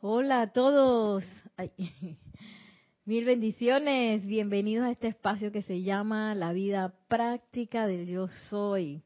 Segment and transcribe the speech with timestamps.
[0.00, 1.24] Hola a todos.
[1.56, 1.72] Ay,
[3.04, 4.24] Mil bendiciones.
[4.24, 9.02] Bienvenidos a este espacio que se llama La vida práctica del yo soy.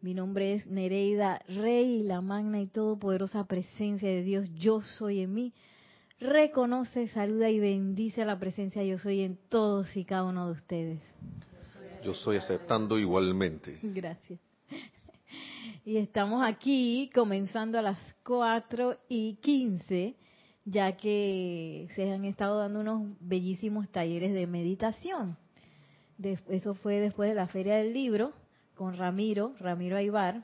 [0.00, 5.32] Mi nombre es Nereida Rey, la magna y todopoderosa presencia de Dios, yo soy en
[5.32, 5.54] mí.
[6.18, 10.52] Reconoce, saluda y bendice a la presencia yo soy en todos y cada uno de
[10.54, 11.02] ustedes.
[12.02, 13.78] Yo soy aceptando igualmente.
[13.80, 14.40] Gracias.
[15.86, 20.16] Y estamos aquí comenzando a las 4 y 15,
[20.64, 25.36] ya que se han estado dando unos bellísimos talleres de meditación.
[26.48, 28.32] Eso fue después de la Feria del Libro
[28.74, 30.42] con Ramiro, Ramiro Aybar,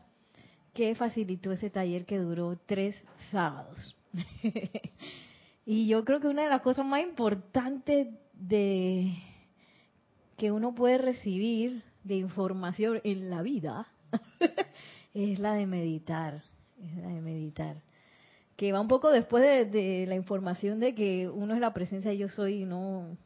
[0.75, 3.97] que facilitó ese taller que duró tres sábados.
[5.67, 9.13] y yo creo que una de las cosas más importantes de
[10.37, 13.89] que uno puede recibir de información en la vida
[15.15, 16.43] es la de meditar,
[16.83, 17.77] es la de meditar.
[18.57, 22.13] Que va un poco después de, de, la información de que uno es la presencia
[22.13, 23.17] yo soy y no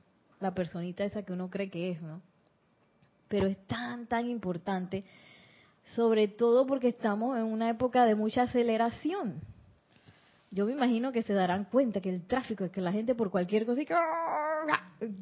[0.40, 2.20] la personita esa que uno cree que es, ¿no?
[3.28, 5.04] Pero es tan, tan importante,
[5.94, 9.40] sobre todo porque estamos en una época de mucha aceleración.
[10.50, 13.30] Yo me imagino que se darán cuenta que el tráfico, es que la gente por
[13.30, 13.82] cualquier cosa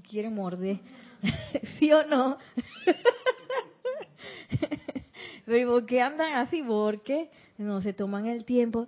[0.09, 0.81] quiere morder,
[1.79, 2.39] ¿sí o no?
[5.45, 6.63] Pero ¿por qué andan así?
[6.63, 8.87] Porque no se toman el tiempo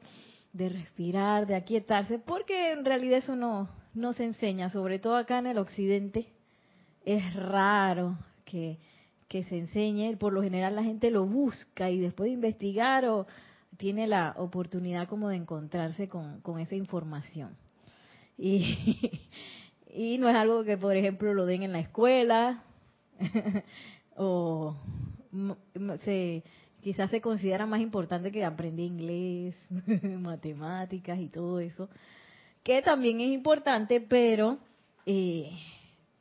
[0.53, 5.39] de respirar, de aquietarse, porque en realidad eso no, no se enseña, sobre todo acá
[5.39, 6.29] en el occidente.
[7.05, 8.79] Es raro que,
[9.29, 13.27] que se enseñe, por lo general la gente lo busca y después de investigar o
[13.77, 17.57] tiene la oportunidad como de encontrarse con, con esa información.
[18.39, 19.21] Y,
[19.95, 22.62] y no es algo que, por ejemplo, lo den en la escuela
[24.17, 24.77] o
[26.05, 26.42] se,
[26.81, 29.55] quizás se considera más importante que aprender inglés,
[30.20, 31.89] matemáticas y todo eso,
[32.62, 34.59] que también es importante, pero
[35.05, 35.51] eh,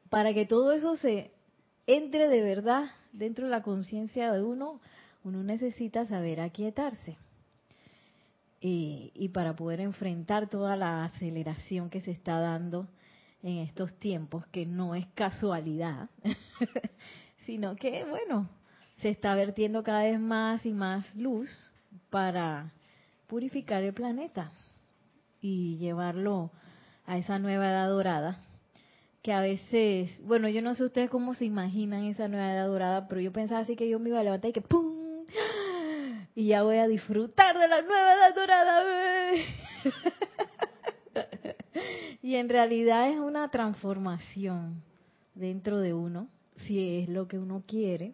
[0.09, 1.31] para que todo eso se
[1.87, 4.79] entre de verdad dentro de la conciencia de uno,
[5.23, 7.17] uno necesita saber aquietarse.
[8.61, 12.87] Y, y para poder enfrentar toda la aceleración que se está dando
[13.43, 16.09] en estos tiempos, que no es casualidad,
[17.45, 18.49] sino que, bueno,
[18.97, 21.49] se está vertiendo cada vez más y más luz
[22.09, 22.71] para
[23.27, 24.51] purificar el planeta
[25.41, 26.51] y llevarlo
[27.05, 28.39] a esa nueva edad dorada
[29.25, 33.07] que a veces, bueno, yo no sé ustedes cómo se imaginan esa nueva edad dorada,
[33.07, 35.25] pero yo pensaba así que yo me iba a levantar y que ¡pum!
[36.35, 38.83] Y ya voy a disfrutar de la nueva edad dorada.
[42.21, 44.83] y en realidad es una transformación
[45.33, 46.27] dentro de uno,
[46.67, 48.13] si es lo que uno quiere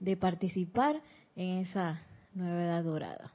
[0.00, 1.00] de participar
[1.36, 2.02] en esa
[2.34, 3.32] nueva edad dorada.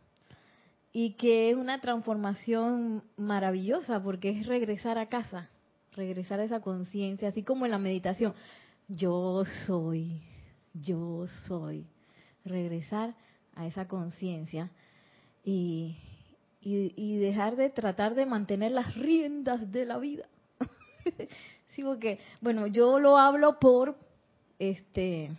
[0.92, 5.50] Y que es una transformación maravillosa porque es regresar a casa,
[5.94, 8.34] regresar a esa conciencia, así como en la meditación.
[8.88, 10.22] Yo soy,
[10.74, 11.86] yo soy.
[12.44, 13.16] Regresar
[13.54, 14.72] a esa conciencia
[15.44, 15.98] y,
[16.62, 20.28] y, y, dejar de tratar de mantener las riendas de la vida.
[21.76, 23.98] sí, porque, bueno, yo lo hablo por
[24.58, 25.32] este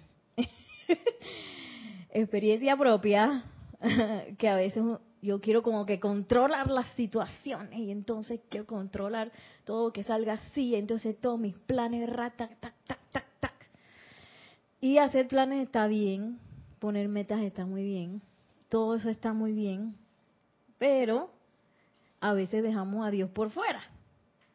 [2.10, 3.44] experiencia propia,
[4.38, 4.82] que a veces
[5.22, 9.32] yo quiero como que controlar las situaciones y entonces quiero controlar
[9.64, 13.68] todo que salga así, entonces todos mis planes, tac, tac, tac, tac, tac.
[14.80, 16.38] Y hacer planes está bien,
[16.78, 18.22] poner metas está muy bien,
[18.68, 19.94] todo eso está muy bien,
[20.78, 21.30] pero
[22.20, 23.82] a veces dejamos a Dios por fuera.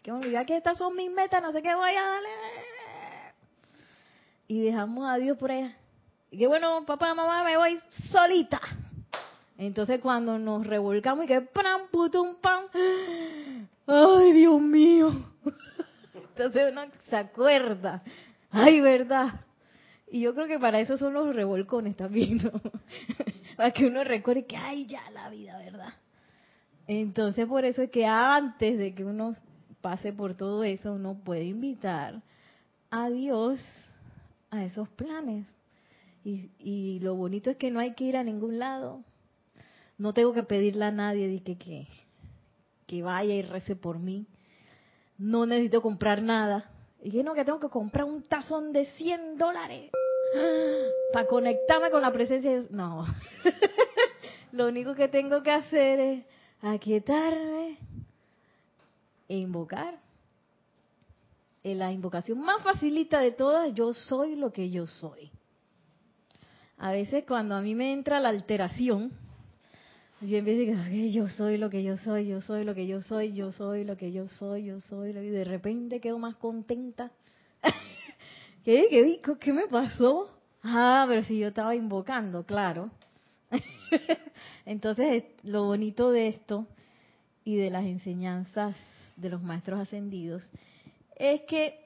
[0.01, 2.29] Que me diga que estas son mis metas, no sé qué voy a darle.
[4.47, 5.75] Y dejamos a Dios por allá.
[6.35, 7.79] Y que bueno, papá, mamá, me voy
[8.11, 8.59] solita.
[9.57, 12.65] Entonces cuando nos revolcamos y que pam, putum, pam,
[13.87, 15.13] ay Dios mío.
[16.13, 18.03] Entonces uno se acuerda,
[18.51, 19.45] ay verdad.
[20.11, 22.51] Y yo creo que para eso son los revolcones también, ¿no?
[23.55, 25.93] para que uno recuerde que ay ya la vida, ¿verdad?
[26.85, 29.37] Entonces por eso es que antes de que uno
[29.79, 32.21] pase por todo eso, uno puede invitar
[32.91, 33.57] a Dios
[34.51, 35.47] a esos planes
[36.25, 39.03] y, y, lo bonito es que no hay que ir a ningún lado.
[39.99, 41.87] No tengo que pedirle a nadie que,
[42.87, 44.25] que vaya y rece por mí.
[45.19, 46.71] No necesito comprar nada.
[47.03, 49.91] Y que no, que tengo que comprar un tazón de 100 dólares
[51.13, 53.05] para conectarme con la presencia de No.
[54.51, 56.25] lo único que tengo que hacer es
[56.59, 57.77] aquietarme
[59.29, 59.99] e invocar.
[61.63, 65.31] En la invocación más facilita de todas, yo soy lo que yo soy
[66.77, 69.11] a veces cuando a mí me entra la alteración,
[70.21, 73.01] Yo empiezo a decir, yo soy lo que yo soy, yo soy lo que yo
[73.01, 77.11] soy, yo soy lo que yo soy, yo soy, y de repente quedo más contenta.
[78.63, 80.29] ¿Qué, qué, ¿Qué me pasó?
[80.63, 82.89] Ah, pero si yo estaba invocando, claro.
[84.65, 86.65] Entonces, lo bonito de esto
[87.43, 88.75] y de las enseñanzas
[89.15, 90.41] de los maestros ascendidos
[91.15, 91.79] es que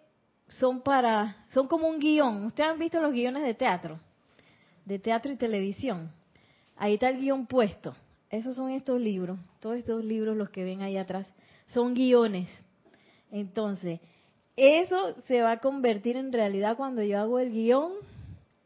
[0.48, 2.46] son para, son como un guion.
[2.46, 4.00] Ustedes han visto los guiones de teatro,
[4.90, 6.12] de teatro y televisión.
[6.76, 7.94] Ahí está el guion puesto.
[8.32, 11.28] Esos son estos libros, todos estos libros los que ven ahí atrás,
[11.68, 12.50] son guiones.
[13.32, 14.00] Entonces,
[14.56, 17.94] eso se va a convertir en realidad cuando yo hago el guion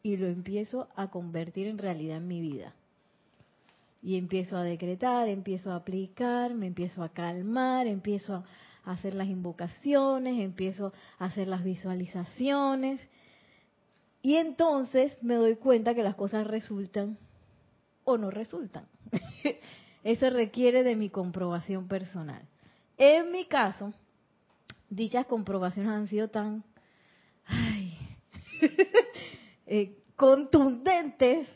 [0.02, 2.74] y lo empiezo a convertir en realidad en mi vida.
[4.02, 8.44] Y empiezo a decretar, empiezo a aplicar, me empiezo a calmar, empiezo
[8.86, 13.02] a hacer las invocaciones, empiezo a hacer las visualizaciones.
[14.24, 17.18] Y entonces me doy cuenta que las cosas resultan
[18.06, 18.88] o no resultan.
[20.04, 22.42] Eso requiere de mi comprobación personal.
[22.98, 23.94] En mi caso,
[24.90, 26.64] dichas comprobaciones han sido tan
[29.68, 31.50] eh, contundentes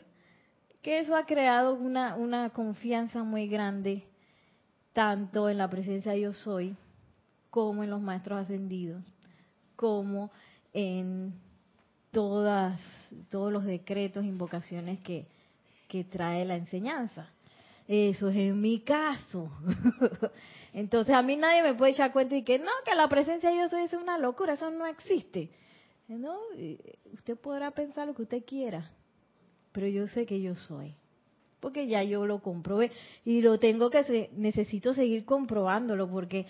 [0.82, 4.06] que eso ha creado una, una confianza muy grande
[4.92, 6.76] tanto en la presencia de yo soy
[7.50, 9.04] como en los maestros ascendidos,
[9.76, 10.30] como
[10.72, 11.34] en
[12.10, 12.80] todas
[13.30, 15.26] todos los decretos, invocaciones que,
[15.88, 17.28] que trae la enseñanza.
[17.86, 19.50] Eso es en mi caso.
[20.74, 23.56] Entonces a mí nadie me puede echar cuenta y que no, que la presencia de
[23.56, 25.50] yo soy es una locura, eso no existe.
[26.06, 26.36] ¿No?
[27.12, 28.90] Usted podrá pensar lo que usted quiera,
[29.72, 30.94] pero yo sé que yo soy.
[31.60, 32.92] Porque ya yo lo comprobé
[33.24, 36.46] y lo tengo que, necesito seguir comprobándolo porque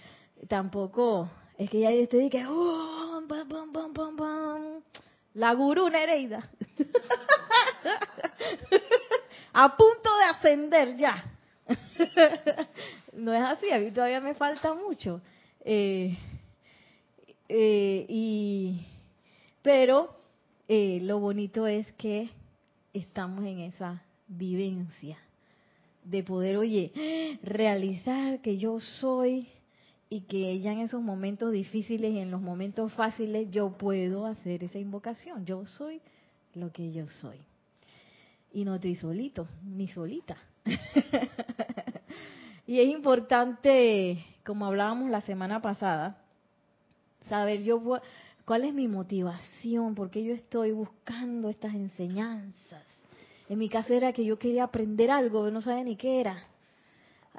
[0.49, 3.22] tampoco es que ya yo estoy que, oh,
[5.38, 6.50] la gurú Nereida.
[9.52, 11.25] a punto de ascender ya.
[13.12, 15.20] no es así, a mí todavía me falta mucho.
[15.61, 16.19] Eh,
[17.49, 18.85] eh, y,
[19.62, 20.12] pero
[20.67, 22.31] eh, lo bonito es que
[22.93, 25.19] estamos en esa vivencia
[26.02, 29.46] de poder, oye, realizar que yo soy
[30.10, 34.64] y que ya en esos momentos difíciles y en los momentos fáciles yo puedo hacer
[34.64, 35.44] esa invocación.
[35.44, 36.00] Yo soy
[36.55, 37.38] lo que yo soy.
[38.52, 40.38] Y no estoy solito, ni solita.
[42.66, 46.22] y es importante, como hablábamos la semana pasada,
[47.28, 48.00] saber yo
[48.46, 52.84] cuál es mi motivación, por qué yo estoy buscando estas enseñanzas.
[53.50, 56.38] En mi caso era que yo quería aprender algo, no sabía ni qué era.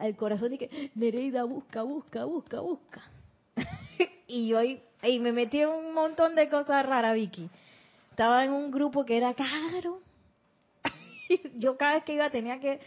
[0.02, 3.02] El corazón dije, Nereida, busca, busca, busca, busca.
[4.28, 7.50] y yo ahí, ahí, me metí en un montón de cosas raras, Vicky.
[8.12, 10.00] Estaba en un grupo que era caro.
[11.58, 12.80] yo cada vez que iba tenía que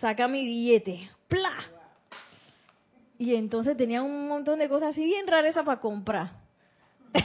[0.00, 1.10] sacar mi billete.
[1.28, 1.64] ¡Pla!
[3.18, 6.32] Y entonces tenía un montón de cosas así bien raras para comprar.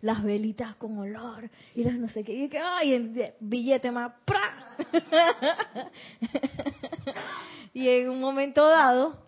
[0.00, 2.32] las velitas con olor y las no sé qué.
[2.32, 4.12] Y que, ay, el billete más.
[4.24, 4.76] ¡pra!
[7.74, 9.18] Y en un momento dado,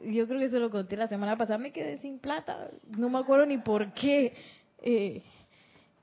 [0.00, 2.68] yo creo que se lo conté la semana pasada, me quedé sin plata.
[2.88, 4.34] No me acuerdo ni por qué.
[4.78, 5.22] Eh,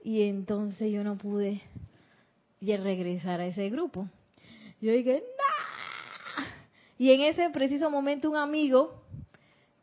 [0.01, 1.61] y entonces yo no pude
[2.61, 4.07] regresar a ese grupo.
[4.79, 6.45] Yo dije, ¡no!
[6.97, 9.03] Y en ese preciso momento un amigo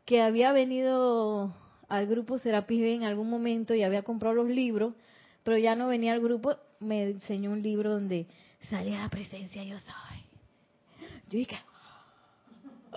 [0.05, 1.53] que había venido
[1.87, 4.93] al grupo Serapis en algún momento y había comprado los libros,
[5.43, 8.25] pero ya no venía al grupo, me enseñó un libro donde
[8.69, 10.17] salía la presencia yo soy.
[11.29, 11.57] Yo dije,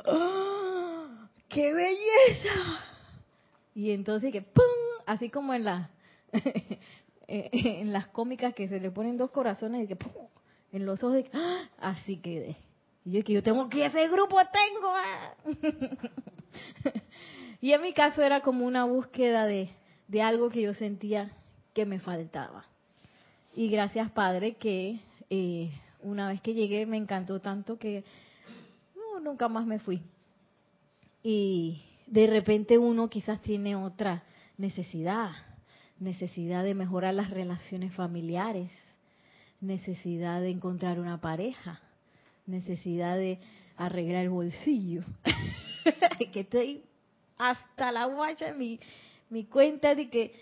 [0.07, 1.07] ¡Oh,
[1.49, 2.85] ¡qué belleza!
[3.75, 4.65] Y entonces que ¡pum!
[5.07, 5.91] Así como en la
[7.29, 10.29] en las cómicas que se le ponen dos corazones y que ¡pum!
[10.73, 11.69] en los ojos, de, ¡Ah!
[11.79, 12.57] así quedé.
[13.05, 14.89] Y yo que yo tengo que ese grupo tengo.
[14.95, 15.35] ¡ah!
[17.63, 19.69] Y en mi caso era como una búsqueda de,
[20.09, 21.31] de algo que yo sentía
[21.75, 22.65] que me faltaba.
[23.55, 28.05] Y gracias Padre que eh, una vez que llegué me encantó tanto que
[29.21, 30.03] nunca más me fui.
[31.23, 34.25] Y de repente uno quizás tiene otra
[34.57, 35.31] necesidad,
[35.99, 38.71] necesidad de mejorar las relaciones familiares,
[39.61, 41.81] necesidad de encontrar una pareja,
[42.47, 43.39] necesidad de
[43.77, 45.03] arreglar el bolsillo.
[46.33, 46.83] que estoy
[47.39, 48.79] hasta la guacha mi,
[49.31, 50.35] mi cuenta de que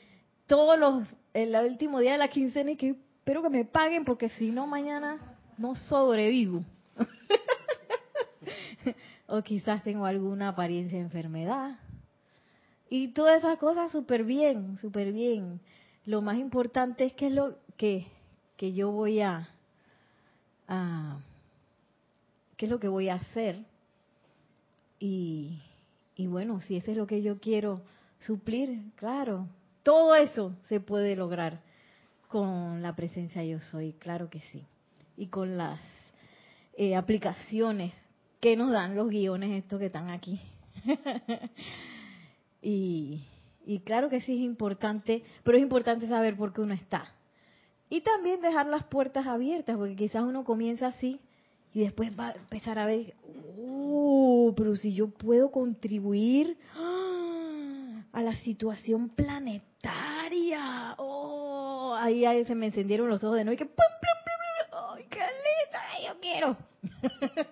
[0.47, 1.04] todos los,
[1.35, 4.66] el último día de la quincena y que espero que me paguen porque si no
[4.66, 6.64] mañana no sobrevivo.
[9.26, 11.78] o quizás tengo alguna apariencia de enfermedad.
[12.90, 15.61] Y todas esas cosas súper bien, súper bien.
[16.07, 18.07] Lo más importante es que es lo que,
[18.57, 19.49] que yo voy a,
[20.66, 21.18] a,
[22.57, 23.59] qué es lo que voy a hacer.
[24.99, 25.61] Y,
[26.16, 27.83] y bueno, si eso es lo que yo quiero
[28.21, 29.47] suplir, claro,
[29.83, 31.61] todo eso se puede lograr
[32.28, 34.64] con la presencia yo soy, claro que sí.
[35.16, 35.80] Y con las
[36.76, 37.92] eh, aplicaciones
[38.40, 40.40] que nos dan los guiones estos que están aquí.
[42.62, 43.23] y,
[43.66, 47.12] y claro que sí es importante, pero es importante saber por qué uno está.
[47.90, 51.21] Y también dejar las puertas abiertas, porque quizás uno comienza así
[51.75, 53.14] y después va a empezar a ver,
[53.59, 58.04] oh, pero si yo puedo contribuir ¡ah!
[58.12, 63.59] a la situación planetaria, oh, ahí, ahí se me encendieron los ojos de nuevo y
[63.59, 63.97] que, ¡pum, pum, pum, ¡ay, qué
[66.38, 66.57] quiero.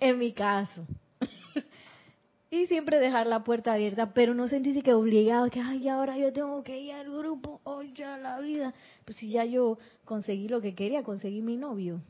[0.00, 0.86] en mi caso.
[2.50, 6.32] y siempre dejar la puerta abierta, pero no sentirse que obligado, que, ay, ahora yo
[6.32, 7.60] tengo que ir al grupo,
[7.94, 8.74] ya la vida.
[9.04, 12.00] Pues si ya yo conseguí lo que quería, conseguí mi novio.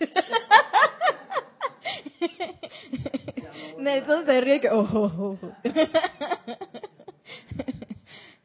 [3.78, 5.36] Nelson se ríe que, oh, oh, oh.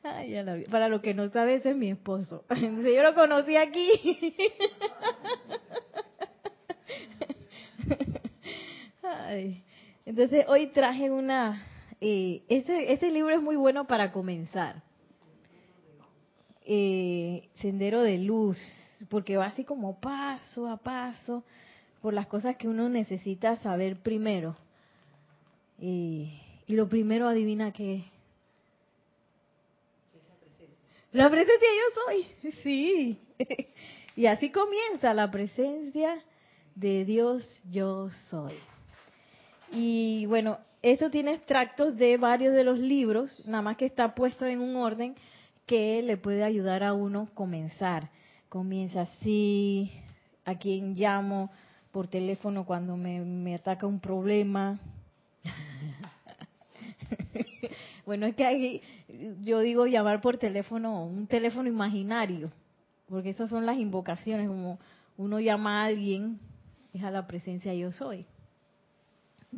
[0.03, 0.65] Vi.
[0.69, 2.43] Para lo que no sabe, ese es mi esposo.
[2.59, 4.35] Yo lo conocí aquí.
[10.05, 11.67] Entonces, hoy traje una...
[11.99, 14.81] Eh, este, este libro es muy bueno para comenzar.
[16.65, 18.57] Eh, Sendero de Luz,
[19.09, 21.43] porque va así como paso a paso
[22.01, 24.55] por las cosas que uno necesita saber primero.
[25.79, 28.05] Eh, y lo primero, adivina qué.
[31.11, 33.19] La presencia yo soy, sí.
[34.15, 36.23] y así comienza la presencia
[36.75, 38.53] de Dios yo soy.
[39.71, 44.45] Y bueno, esto tiene extractos de varios de los libros, nada más que está puesto
[44.45, 45.15] en un orden
[45.65, 48.09] que le puede ayudar a uno comenzar.
[48.49, 49.91] Comienza así,
[50.43, 51.51] a quien llamo
[51.91, 54.79] por teléfono cuando me, me ataca un problema.
[58.05, 58.81] bueno, es que ahí
[59.41, 62.51] yo digo llamar por teléfono, un teléfono imaginario,
[63.07, 64.79] porque esas son las invocaciones, como
[65.17, 66.39] uno llama a alguien,
[66.93, 68.25] es a la presencia yo soy.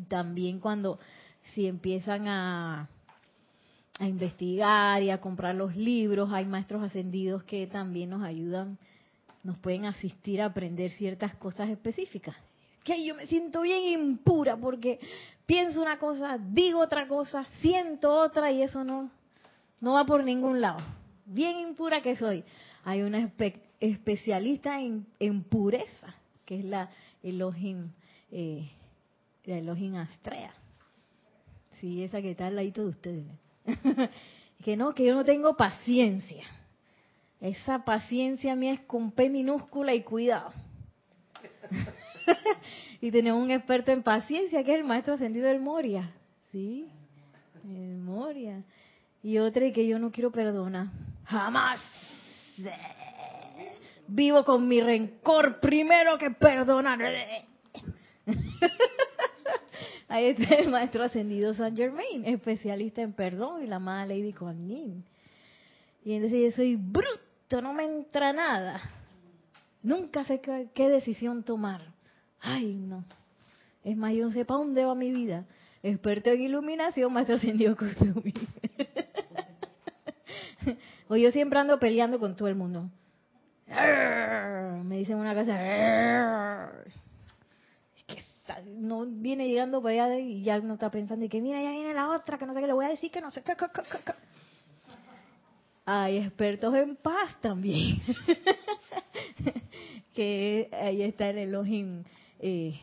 [0.08, 1.00] También cuando
[1.54, 2.90] si empiezan a,
[4.00, 8.78] a investigar y a comprar los libros, hay maestros ascendidos que también nos ayudan,
[9.44, 12.36] nos pueden asistir a aprender ciertas cosas específicas.
[12.84, 15.00] Que yo me siento bien impura porque
[15.46, 19.10] pienso una cosa, digo otra cosa, siento otra y eso no,
[19.80, 20.80] no va por ningún lado.
[21.26, 22.44] Bien impura que soy.
[22.84, 26.90] Hay una espe especialista en, en, pureza, que es la
[27.24, 27.92] Elohim,
[28.32, 28.70] eh,
[29.46, 30.54] la Elohim Astrea.
[31.80, 33.26] Sí, esa que está al ladito de ustedes.
[34.64, 36.46] que no, que yo no tengo paciencia.
[37.42, 40.52] Esa paciencia mía es con P minúscula y cuidado.
[43.02, 46.12] y tenemos un experto en paciencia que es el maestro ascendido del Moria.
[46.52, 46.88] ¿Sí?
[47.66, 48.64] El Moria.
[49.22, 50.88] Y otra que yo no quiero perdonar.
[51.26, 51.82] Jamás.
[54.16, 57.00] Vivo con mi rencor primero que perdonar.
[60.08, 64.70] Ahí está el maestro ascendido San Germain, especialista en perdón y la amada Lady Kuan
[64.70, 68.82] Y entonces yo soy bruto, no me entra nada.
[69.82, 71.82] Nunca sé qué, decisión tomar.
[72.40, 73.04] Ay, no.
[73.84, 75.46] Es más, yo no sé para dónde va mi vida.
[75.82, 78.32] Experto en iluminación, maestro ascendido Kusumi.
[81.10, 82.92] o yo siempre ando peleando con todo el mundo.
[84.84, 85.58] Me dicen una cosa
[88.66, 91.94] no viene llegando para allá y ya no está pensando y que mira, ya viene
[91.94, 93.56] la otra, que no sé qué le voy a decir, que no sé qué.
[95.86, 98.02] Hay expertos en paz también.
[100.14, 102.04] que ahí está el Elohim,
[102.40, 102.80] eh,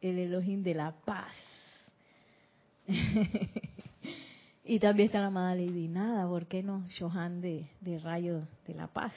[0.00, 1.32] el Elohim de la paz.
[4.64, 6.86] y también está la amada Lady Nada, ¿por qué no?
[6.88, 9.12] Shohan de, de rayo de la paz.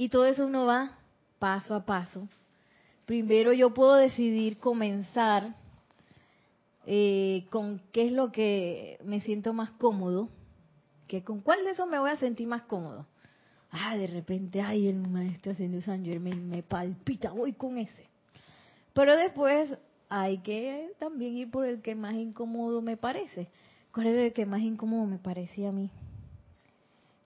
[0.00, 0.96] Y todo eso uno va
[1.38, 2.26] paso a paso
[3.04, 5.54] primero yo puedo decidir comenzar
[6.86, 10.30] eh, con qué es lo que me siento más cómodo,
[11.06, 13.04] que con cuál de esos me voy a sentir más cómodo.
[13.72, 18.06] Ah, de repente, ay, el maestro ascendido San Germain me palpita, voy con ese.
[18.94, 19.76] Pero después
[20.08, 23.48] hay que también ir por el que más incómodo me parece.
[23.92, 25.90] ¿Cuál era el que más incómodo me parecía a mí?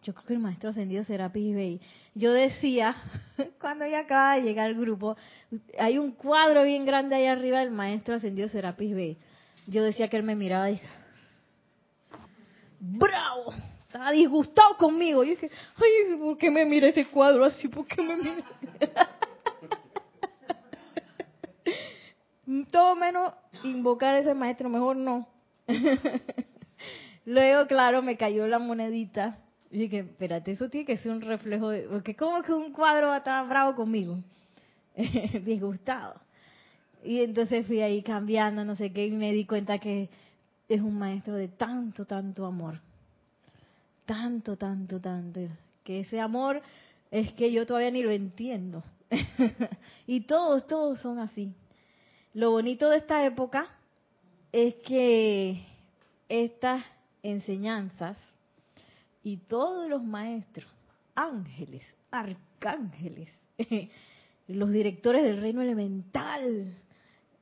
[0.04, 1.80] Yo creo que el maestro ascendido será Bay.
[2.14, 2.94] Yo decía,
[3.60, 5.16] cuando ya acaba de llegar al grupo,
[5.78, 9.16] hay un cuadro bien grande ahí arriba del maestro ascendido Serapis Bay.
[9.66, 10.78] Yo decía que él me miraba y
[12.78, 13.54] ¡bravo!
[13.86, 15.24] Estaba disgustado conmigo.
[15.24, 17.68] Y dije, ay, ¿por qué me mira ese cuadro así?
[17.68, 18.44] ¿Por qué me mira?
[22.70, 23.32] todo menos
[23.62, 25.26] invocar a ese maestro, mejor no.
[27.24, 29.38] Luego, claro, me cayó la monedita.
[29.74, 31.88] Y dije, espérate, eso tiene que ser un reflejo de...
[31.88, 34.22] Porque como que un cuadro va a estar bravo conmigo?
[35.44, 36.14] Disgustado.
[37.02, 40.08] Y entonces fui ahí cambiando, no sé qué, y me di cuenta que
[40.68, 42.78] es un maestro de tanto, tanto amor.
[44.06, 45.40] Tanto, tanto, tanto.
[45.82, 46.62] Que ese amor
[47.10, 48.84] es que yo todavía ni lo entiendo.
[50.06, 51.52] y todos, todos son así.
[52.32, 53.66] Lo bonito de esta época
[54.52, 55.66] es que
[56.28, 56.80] estas
[57.24, 58.16] enseñanzas
[59.24, 60.70] y todos los maestros,
[61.14, 63.30] ángeles, arcángeles,
[64.46, 66.74] los directores del reino elemental,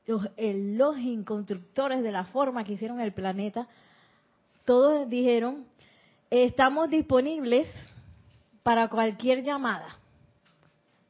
[0.07, 3.67] los Elohim, constructores de la forma que hicieron el planeta,
[4.65, 5.65] todos dijeron,
[6.29, 7.67] estamos disponibles
[8.63, 9.97] para cualquier llamada,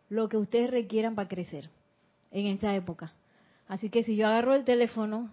[0.10, 1.70] lo que ustedes requieran para crecer
[2.32, 3.13] en esta época.
[3.68, 5.30] Así que si yo agarro el teléfono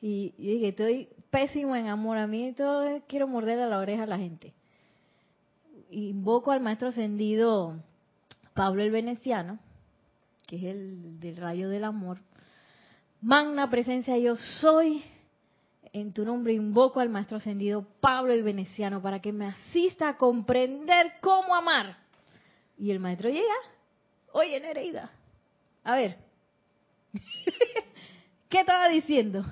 [0.00, 4.06] y, dije, estoy pésimo en amor a mí, todo quiero morder a la oreja a
[4.06, 4.54] la gente.
[5.90, 7.76] Invoco al maestro ascendido
[8.54, 9.58] Pablo el Veneciano,
[10.46, 12.18] que es el del rayo del amor,
[13.20, 15.02] Magna presencia yo soy.
[15.92, 20.16] En tu nombre invoco al Maestro Ascendido Pablo el Veneciano para que me asista a
[20.16, 21.96] comprender cómo amar.
[22.78, 23.54] Y el Maestro llega.
[24.32, 25.10] Oye, Nereida.
[25.82, 26.18] A ver.
[28.48, 29.44] ¿Qué estaba diciendo?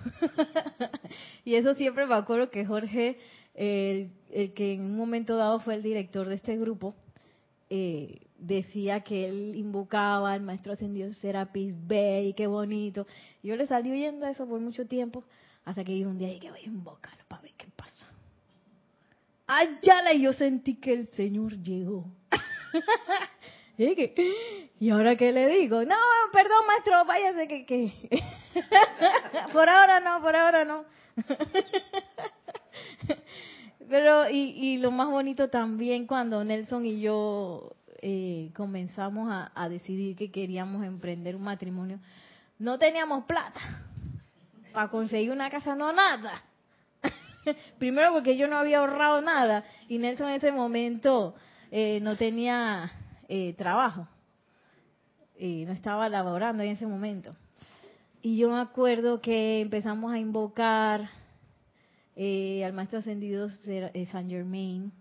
[1.45, 3.19] y eso siempre me acuerdo que Jorge,
[3.55, 4.11] el,
[4.55, 6.95] que en un momento dado fue el director de este grupo,
[7.71, 13.07] eh, decía que él invocaba al maestro ascendido Serapis Bey, qué bonito.
[13.43, 15.25] yo le salí oyendo eso por mucho tiempo,
[15.65, 18.07] hasta que yo un día dije, voy a invocarlo para ver qué pasa.
[19.47, 22.07] Allá y yo sentí que el Señor llegó.
[24.81, 25.97] y ahora qué le digo, no,
[26.33, 27.93] perdón maestro, váyase que, que.
[29.53, 30.85] por ahora no, por ahora no.
[33.89, 37.75] Pero, y, y lo más bonito también cuando Nelson y yo
[38.07, 41.99] eh, comenzamos a, decidir que queríamos emprender un matrimonio,
[42.59, 43.61] no teníamos plata
[44.75, 46.43] para conseguir una casa, no nada.
[47.79, 51.35] Primero porque yo no había ahorrado nada y Nelson en ese momento
[51.71, 52.93] eh, no tenía
[53.29, 54.07] eh, trabajo,
[55.39, 57.35] no estaba laborando en ese momento.
[58.23, 61.11] Y yo me acuerdo que empezamos a invocar
[62.17, 63.49] al maestro ascendido
[64.11, 64.93] San Germain,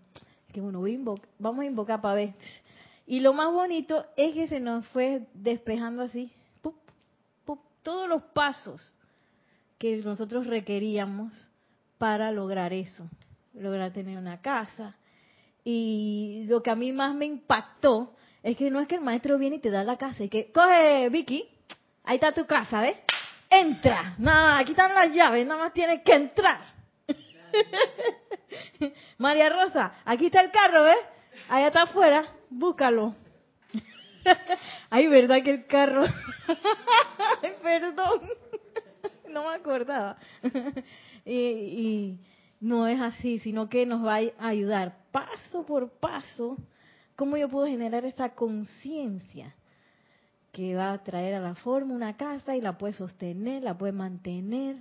[0.52, 0.82] que bueno,
[1.38, 2.34] vamos a invocar para ver
[3.06, 6.32] y lo más bonito es que se nos fue despejando así,
[7.82, 8.96] todos los pasos
[9.78, 11.50] que nosotros requeríamos
[11.98, 13.06] para lograr eso,
[13.52, 14.96] lograr tener una casa.
[15.64, 19.38] Y lo que a mí más me impactó es que no es que el maestro
[19.38, 21.48] viene y te da la casa y que, coge Vicky,
[22.04, 22.96] ahí está tu casa, ¿ves?
[23.48, 26.60] Entra, nada, aquí están las llaves, nada más tienes que entrar.
[29.18, 30.98] María Rosa, aquí está el carro, ¿ves?
[31.48, 33.14] Allá está afuera, búscalo.
[34.90, 36.04] Ay, ¿verdad que el carro?
[37.62, 38.20] Perdón.
[39.28, 40.16] No me acordaba.
[41.24, 42.18] y,
[42.64, 46.56] no es así, sino que nos va a ayudar paso por paso
[47.14, 49.54] cómo yo puedo generar esa conciencia
[50.50, 53.92] que va a traer a la forma una casa y la puede sostener, la puede
[53.92, 54.76] mantener.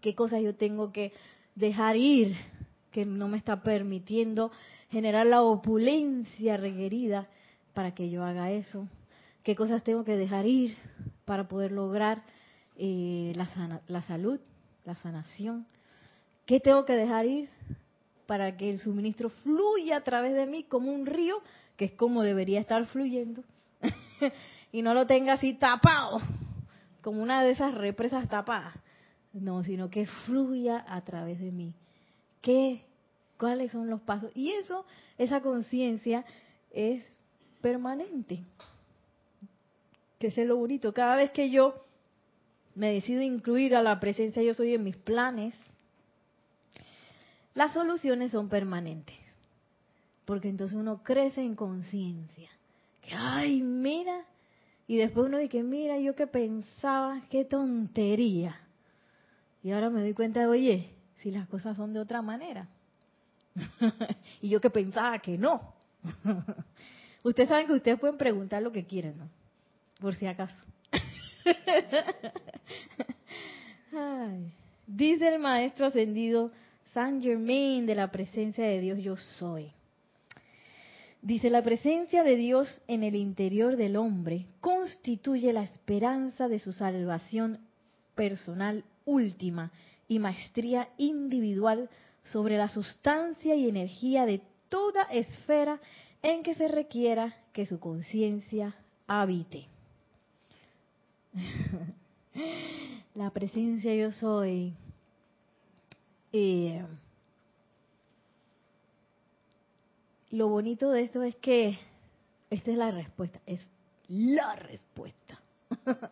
[0.00, 1.12] ¿Qué cosas yo tengo que
[1.56, 2.36] dejar ir
[2.92, 4.52] que no me está permitiendo
[4.88, 7.26] generar la opulencia requerida
[7.74, 8.86] para que yo haga eso,
[9.42, 10.76] qué cosas tengo que dejar ir
[11.24, 12.22] para poder lograr
[12.76, 14.38] eh, la, la salud,
[14.84, 15.66] la sanación,
[16.46, 17.48] qué tengo que dejar ir
[18.26, 21.42] para que el suministro fluya a través de mí como un río,
[21.76, 23.42] que es como debería estar fluyendo,
[24.72, 26.20] y no lo tenga así tapado,
[27.02, 28.74] como una de esas represas tapadas,
[29.32, 31.74] no, sino que fluya a través de mí.
[32.40, 32.82] ¿Qué
[33.42, 34.30] cuáles son los pasos.
[34.36, 34.86] Y eso,
[35.18, 36.24] esa conciencia
[36.70, 37.02] es
[37.60, 38.44] permanente.
[40.20, 40.94] Que es lo bonito.
[40.94, 41.84] Cada vez que yo
[42.76, 45.56] me decido incluir a la presencia yo soy en mis planes,
[47.54, 49.16] las soluciones son permanentes.
[50.24, 52.50] Porque entonces uno crece en conciencia.
[53.02, 54.24] Que, ay, mira.
[54.86, 58.56] Y después uno dice, mira, yo que pensaba, qué tontería.
[59.62, 60.90] Y ahora me doy cuenta de, oye,
[61.22, 62.68] si las cosas son de otra manera.
[64.40, 65.74] y yo que pensaba que no.
[67.22, 69.28] ustedes saben que ustedes pueden preguntar lo que quieran, ¿no?
[70.00, 70.62] Por si acaso.
[74.86, 76.50] Dice el maestro ascendido
[76.92, 79.72] San Germain de la presencia de Dios, yo soy.
[81.22, 86.72] Dice, la presencia de Dios en el interior del hombre constituye la esperanza de su
[86.72, 87.60] salvación
[88.14, 89.70] personal última
[90.08, 91.88] y maestría individual
[92.24, 95.80] sobre la sustancia y energía de toda esfera
[96.22, 98.74] en que se requiera que su conciencia
[99.06, 99.66] habite.
[103.14, 104.74] la presencia yo soy.
[106.32, 106.84] Eh,
[110.30, 111.78] lo bonito de esto es que
[112.50, 113.60] esta es la respuesta, es
[114.08, 115.40] la respuesta.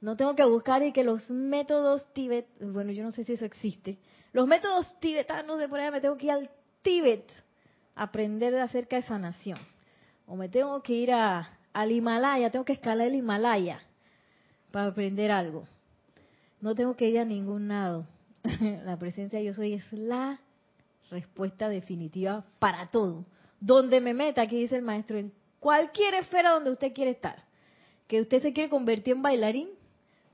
[0.00, 3.44] no tengo que buscar y que los métodos tibet, bueno, yo no sé si eso
[3.44, 3.98] existe,
[4.32, 7.30] los métodos tibetanos de por allá me tengo que ir al Tíbet
[7.94, 9.58] a aprender acerca de sanación.
[10.26, 13.82] O me tengo que ir a, al Himalaya, tengo que escalar el Himalaya
[14.70, 15.68] para aprender algo.
[16.60, 18.06] No tengo que ir a ningún lado.
[18.84, 20.40] la presencia yo soy es la
[21.10, 23.24] respuesta definitiva para todo
[23.62, 27.44] donde me meta, aquí dice el maestro, en cualquier esfera donde usted quiere estar.
[28.08, 29.68] Que usted se quiere convertir en bailarín,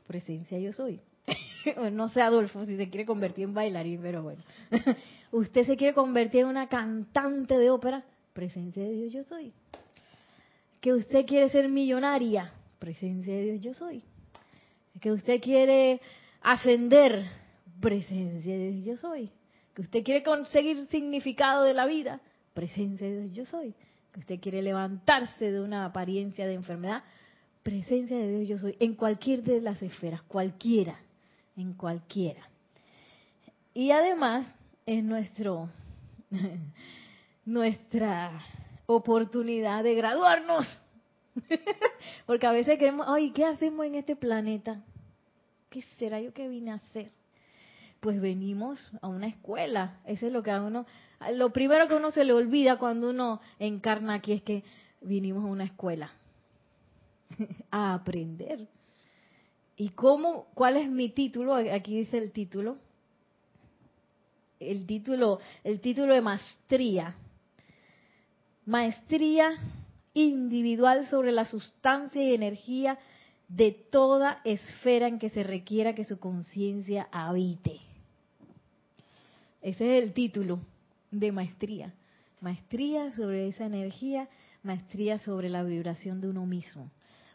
[0.07, 1.01] presencia yo soy.
[1.93, 4.43] no sé Adolfo si se quiere convertir en bailarín, pero bueno.
[5.31, 9.53] usted se quiere convertir en una cantante de ópera, presencia de Dios yo soy.
[10.81, 14.03] Que usted quiere ser millonaria, presencia de Dios yo soy.
[15.03, 16.01] Que usted quiere
[16.41, 17.27] ascender,
[17.81, 19.31] presencia de Dios yo soy.
[19.75, 22.21] Que usted quiere conseguir significado de la vida,
[22.55, 23.75] presencia de Dios yo soy.
[24.13, 27.03] Que usted quiere levantarse de una apariencia de enfermedad,
[27.63, 28.77] presencia de Dios yo soy.
[28.81, 30.97] En cualquier de las esferas, cualquiera,
[31.57, 32.49] en cualquiera.
[33.75, 34.47] Y además
[34.87, 35.69] es nuestro,
[37.45, 38.43] nuestra
[38.87, 40.67] oportunidad de graduarnos.
[42.27, 44.83] Porque a veces queremos, ay, ¿qué hacemos en este planeta?
[45.71, 47.11] ¿Qué será yo que vine a hacer?
[48.01, 50.01] Pues venimos a una escuela.
[50.05, 50.87] Eso es lo que a uno,
[51.33, 54.63] lo primero que uno se le olvida cuando uno encarna aquí es que
[55.01, 56.13] vinimos a una escuela
[57.71, 58.69] a aprender.
[59.77, 60.49] ¿Y cómo?
[60.55, 61.55] ¿Cuál es mi título?
[61.55, 62.79] Aquí dice el título.
[64.59, 67.15] El título, el título de maestría.
[68.67, 69.51] Maestría
[70.15, 72.99] individual sobre la sustancia y energía
[73.49, 77.88] de toda esfera en que se requiera que su conciencia habite.
[79.69, 80.61] Ese es el título
[81.11, 81.93] de maestría.
[82.41, 84.27] Maestría sobre esa energía,
[84.63, 86.91] maestría sobre la vibración de uno mismo.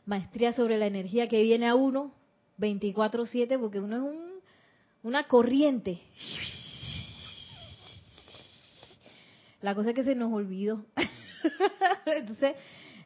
[0.08, 2.12] Maestría sobre la energía que viene a uno
[2.58, 4.32] 24/7 porque uno es un,
[5.04, 6.02] una corriente.
[9.62, 10.84] La cosa es que se nos olvidó.
[12.08, 12.56] Entonces,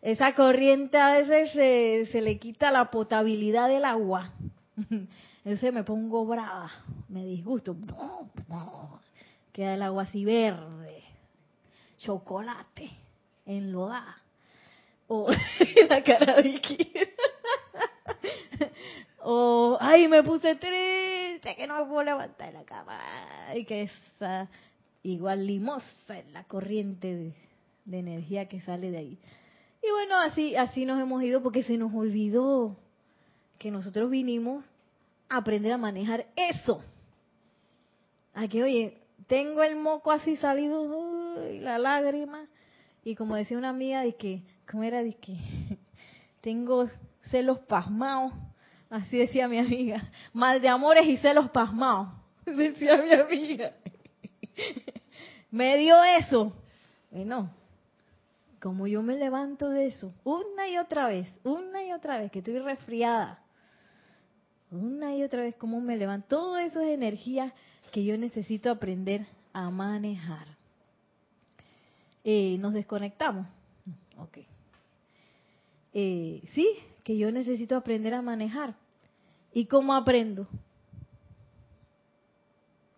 [0.02, 4.32] esa corriente a veces se, se le quita la potabilidad del agua.
[5.44, 6.72] Entonces me pongo brava,
[7.10, 7.76] me disgusto
[9.58, 11.04] queda el agua así verde,
[11.98, 12.92] chocolate,
[13.44, 14.22] enlodada.
[15.08, 15.32] O
[15.90, 16.36] la cara
[19.24, 23.00] o, ay, me puse triste, que no me puedo levantar de la cama.
[23.56, 24.48] Y que esa
[25.02, 27.34] igual limosa en la corriente de,
[27.86, 29.18] de energía que sale de ahí.
[29.82, 32.78] Y bueno, así, así nos hemos ido porque se nos olvidó
[33.58, 34.64] que nosotros vinimos
[35.30, 36.80] a aprender a manejar eso.
[38.36, 40.88] Aquí, oye, tengo el moco así salido,
[41.60, 42.48] la lágrima,
[43.04, 45.04] y como decía una amiga, de que, ¿cómo era?
[45.04, 45.38] De que
[46.42, 46.90] tengo
[47.24, 48.34] celos pasmados,
[48.90, 52.10] así decía mi amiga, mal de amores y celos pasmados,
[52.46, 53.74] decía mi amiga.
[55.52, 56.54] me dio eso.
[57.12, 57.50] Bueno,
[58.62, 62.40] como yo me levanto de eso, una y otra vez, una y otra vez, que
[62.40, 63.42] estoy resfriada,
[64.72, 67.54] una y otra vez, como me levanto, todo eso es energía
[67.92, 70.48] que yo necesito aprender a manejar.
[72.24, 73.48] Eh, ¿Nos desconectamos?
[74.18, 74.40] Ok.
[75.94, 76.70] Eh, sí,
[77.04, 78.76] que yo necesito aprender a manejar.
[79.54, 80.48] ¿Y cómo aprendo?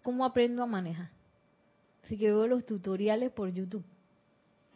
[0.04, 1.10] ¿Cómo aprendo a manejar?
[2.04, 3.86] Así que veo los tutoriales por YouTube.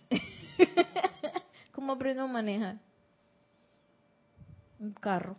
[1.72, 2.78] ¿Cómo aprendo a manejar?
[4.80, 5.36] Un carro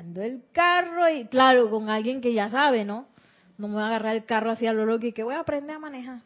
[0.00, 3.06] el carro y claro, con alguien que ya sabe, ¿no?
[3.58, 5.76] No me voy a agarrar el carro hacia lo loco y que voy a aprender
[5.76, 6.20] a manejar.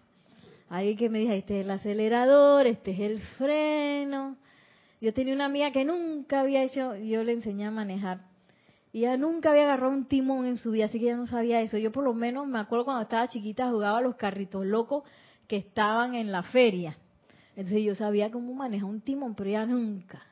[0.68, 4.36] Alguien que me diga, este es el acelerador, este es el freno.
[5.00, 8.20] Yo tenía una amiga que nunca había hecho, yo le enseñé a manejar.
[8.92, 11.60] Y ella nunca había agarrado un timón en su vida, así que ella no sabía
[11.60, 11.76] eso.
[11.76, 15.02] Yo por lo menos me acuerdo cuando estaba chiquita jugaba a los carritos locos
[15.48, 16.96] que estaban en la feria.
[17.56, 20.22] Entonces yo sabía cómo manejar un timón, pero ella nunca.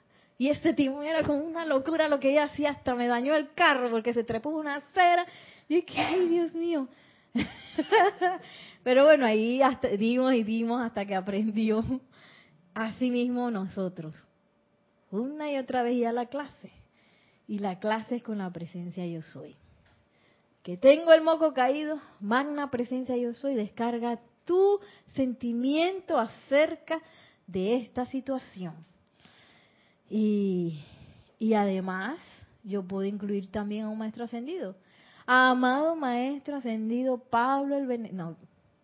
[0.43, 3.55] Y este timón era como una locura lo que ella hacía, hasta me dañó el
[3.55, 5.25] carro porque se trepó una acera.
[5.69, 6.89] Y que, ay, Dios mío.
[8.83, 11.85] Pero bueno, ahí hasta, dimos y dimos hasta que aprendió.
[12.75, 14.17] Así mismo nosotros.
[15.13, 16.73] Una y otra vez ya la clase.
[17.47, 19.55] Y la clase es con la presencia yo soy.
[20.65, 24.81] Que tengo el moco caído, magna presencia yo soy, descarga tu
[25.15, 27.01] sentimiento acerca
[27.47, 28.91] de esta situación.
[30.15, 30.79] Y,
[31.39, 32.21] y además,
[32.65, 34.77] yo puedo incluir también a un maestro ascendido.
[35.25, 38.37] Amado maestro ascendido Pablo el no,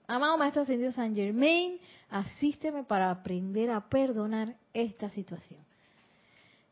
[0.07, 1.77] amado maestro ascendido San Germain,
[2.09, 5.61] asísteme para aprender a perdonar esta situación.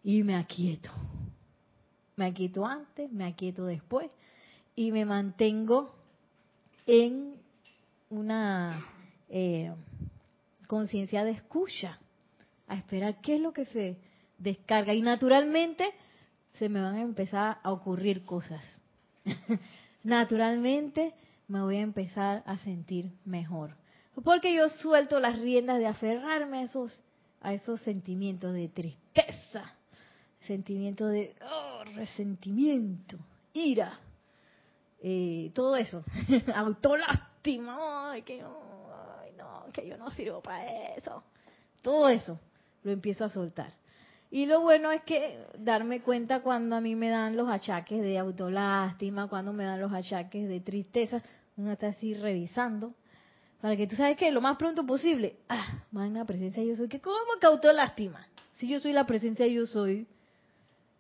[0.03, 0.91] Y me aquieto.
[2.17, 4.11] Me aquieto antes, me aquieto después
[4.75, 5.95] y me mantengo
[6.87, 7.35] en
[8.09, 8.83] una
[9.29, 9.71] eh,
[10.67, 12.01] conciencia de escucha,
[12.69, 13.99] a esperar qué es lo que se
[14.39, 14.95] descarga.
[14.95, 15.93] Y naturalmente
[16.55, 18.63] se me van a empezar a ocurrir cosas.
[20.05, 21.15] naturalmente
[21.49, 23.77] me voy a empezar a sentir mejor.
[24.25, 27.03] Porque yo suelto las riendas de aferrarme a esos,
[27.43, 29.75] a esos sentimientos de tristeza,
[30.41, 33.19] sentimientos de oh, resentimiento,
[33.53, 33.99] ira,
[35.03, 36.03] eh, todo eso,
[36.55, 41.23] autolástima, ay, que, ay, no, que yo no sirvo para eso.
[41.83, 42.41] Todo eso
[42.83, 43.73] lo empiezo a soltar.
[44.31, 48.19] Y lo bueno es que darme cuenta cuando a mí me dan los achaques de
[48.19, 51.23] autolástima, cuando me dan los achaques de tristeza,
[51.57, 52.93] uno está así revisando,
[53.61, 57.01] para que tú sabes que lo más pronto posible, ah, magna presencia yo soy, que
[57.01, 60.07] como que autolástima, si yo soy la presencia yo soy,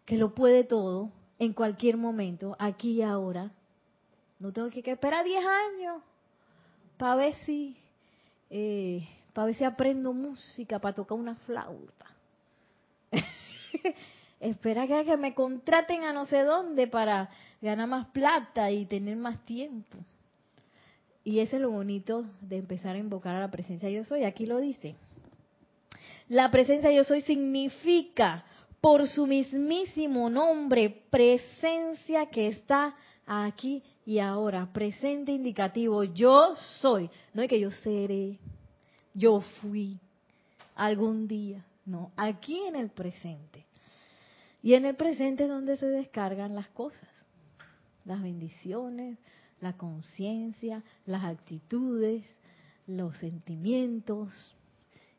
[0.05, 3.51] que lo puede todo, en cualquier momento, aquí y ahora,
[4.39, 6.03] no tengo que esperar 10 años
[6.97, 7.77] para ver si,
[8.51, 12.16] eh, para ver si aprendo música, para tocar una flauta.
[14.41, 17.31] Espera que me contraten a no sé dónde para
[17.63, 19.97] ganar más plata y tener más tiempo.
[21.25, 24.25] Y ese es lo bonito de empezar a invocar a la presencia yo soy.
[24.25, 24.95] Aquí lo dice.
[26.29, 28.45] La presencia yo soy significa
[28.81, 32.95] por su mismísimo nombre presencia que está
[33.27, 34.69] aquí y ahora.
[34.73, 36.05] Presente indicativo.
[36.05, 37.11] Yo soy.
[37.35, 38.39] No es que yo seré.
[39.13, 39.99] Yo fui.
[40.77, 41.65] Algún día.
[41.85, 42.13] No.
[42.17, 43.66] Aquí en el presente.
[44.63, 47.09] Y en el presente es donde se descargan las cosas.
[48.05, 49.19] Las bendiciones,
[49.61, 52.25] la conciencia, las actitudes,
[52.87, 54.55] los sentimientos,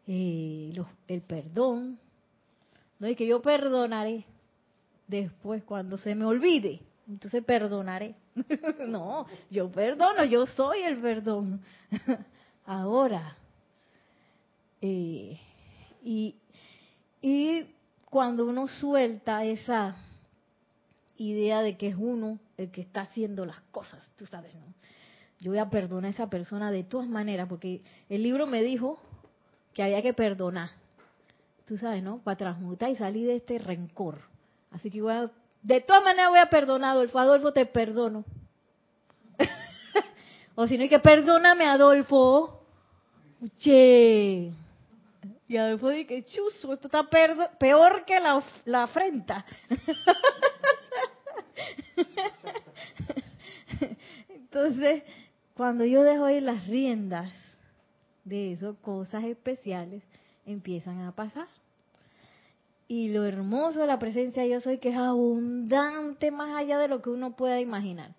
[0.07, 0.73] eh,
[1.07, 1.99] el perdón.
[2.99, 4.25] No es que yo perdonaré
[5.07, 8.15] después cuando se me olvide, entonces perdonaré.
[8.87, 11.61] no, yo perdono, yo soy el perdón.
[12.65, 13.37] Ahora,
[14.81, 15.39] eh,
[16.03, 16.35] y,
[17.21, 17.65] y
[18.17, 19.95] cuando uno suelta esa
[21.17, 24.73] idea de que es uno el que está haciendo las cosas, tú sabes, ¿no?
[25.39, 28.99] Yo voy a perdonar a esa persona de todas maneras, porque el libro me dijo
[29.75, 30.71] que había que perdonar,
[31.67, 32.17] tú sabes, ¿no?
[32.23, 34.21] Para transmutar y salir de este rencor.
[34.71, 38.25] Así que voy a, de todas maneras voy a perdonar, Adolfo, Adolfo, te perdono.
[40.55, 42.63] o si no hay que perdóname, Adolfo.
[43.59, 44.51] Che.
[45.47, 49.45] Y Adolfo dice, chuzo, esto está peor que la, la afrenta.
[54.29, 55.03] Entonces,
[55.53, 57.31] cuando yo dejo ir las riendas
[58.25, 60.03] de eso, cosas especiales
[60.45, 61.47] empiezan a pasar.
[62.89, 66.87] Y lo hermoso de la presencia de yo soy que es abundante más allá de
[66.87, 68.13] lo que uno pueda imaginar.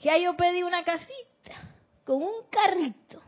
[0.00, 1.56] Que yo pedí una casita
[2.04, 3.20] con un carrito.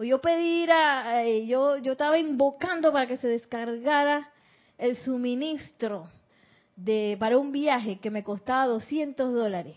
[0.00, 4.30] O yo pedí a, yo, yo estaba invocando para que se descargara
[4.78, 6.08] el suministro
[6.74, 9.76] de, para un viaje que me costaba 200 dólares.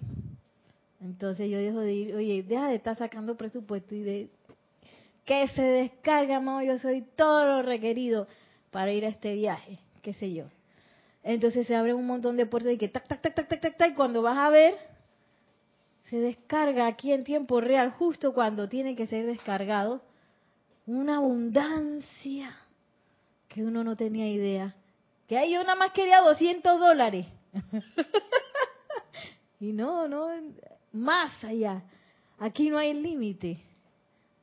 [1.01, 4.29] Entonces yo dejo de ir, oye, deja de estar sacando presupuesto y de
[5.25, 8.25] que se descarga, yo soy todo lo requerido
[8.71, 10.45] para ir a este viaje, qué sé yo.
[11.21, 13.77] Entonces se abren un montón de puertas y que tac, tac, tac, tac, tac, tac,
[13.77, 14.75] tac, y cuando vas a ver,
[16.09, 20.01] se descarga aquí en tiempo real, justo cuando tiene que ser descargado,
[20.85, 22.55] una abundancia
[23.47, 24.75] que uno no tenía idea.
[25.27, 27.27] Que ahí yo nada más quería 200 dólares.
[29.59, 30.29] y no, no,
[30.91, 31.83] más allá.
[32.39, 33.59] Aquí no hay límite,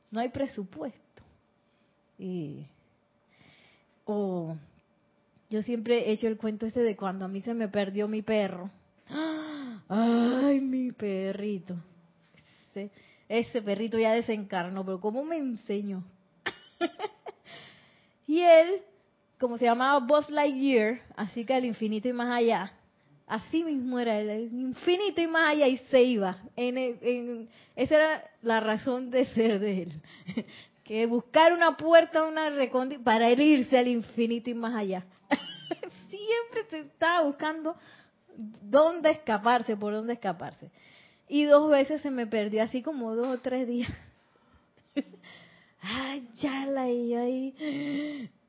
[0.09, 0.99] no hay presupuesto.
[2.17, 2.65] Y,
[4.05, 4.55] o
[5.49, 8.21] yo siempre he hecho el cuento este de cuando a mí se me perdió mi
[8.21, 8.71] perro.
[9.89, 11.75] Ay, mi perrito.
[12.69, 12.89] Ese,
[13.27, 16.03] ese perrito ya desencarnó, pero ¿cómo me enseñó?
[18.27, 18.81] Y él,
[19.39, 22.71] como se llamaba Buzz Lightyear, así que al infinito y más allá,
[23.31, 26.37] Así mismo era el infinito y más allá y se iba.
[26.57, 29.93] En, en, esa era la razón de ser de él.
[30.83, 35.05] Que buscar una puerta, una recóndita para irse al infinito y más allá.
[36.09, 37.77] Siempre se estaba buscando
[38.35, 40.69] dónde escaparse, por dónde escaparse.
[41.29, 43.89] Y dos veces se me perdió así como dos o tres días.
[45.81, 48.29] Ay, ya la y ahí.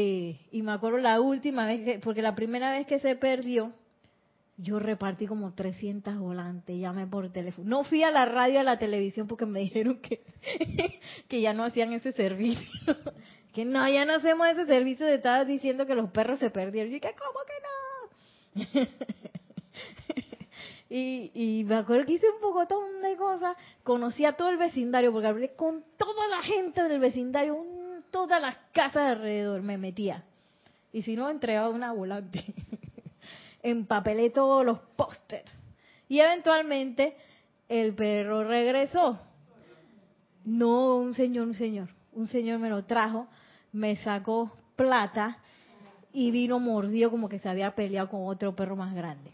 [0.00, 3.72] Eh, y me acuerdo la última vez que, porque la primera vez que se perdió,
[4.56, 7.68] yo repartí como 300 volantes, llamé por teléfono.
[7.68, 10.20] No fui a la radio, a la televisión, porque me dijeron que,
[11.26, 12.68] que ya no hacían ese servicio.
[13.52, 16.92] que no, ya no hacemos ese servicio de estar diciendo que los perros se perdieron.
[16.92, 19.08] Y dije, ¿cómo que no?
[20.90, 23.56] y, y me acuerdo que hice un pocotón de cosas.
[23.82, 27.62] Conocí a todo el vecindario, porque hablé con toda la gente del vecindario,
[28.10, 30.24] todas las casas alrededor, me metía.
[30.92, 32.44] Y si no, entregaba una volante
[33.62, 35.50] empapelé todos los pósters.
[36.08, 37.16] Y eventualmente
[37.68, 39.18] el perro regresó.
[40.44, 41.88] No un señor, un señor.
[42.12, 43.28] Un señor me lo trajo,
[43.72, 45.38] me sacó plata
[46.12, 49.30] y vino mordido como que se había peleado con otro perro más grande.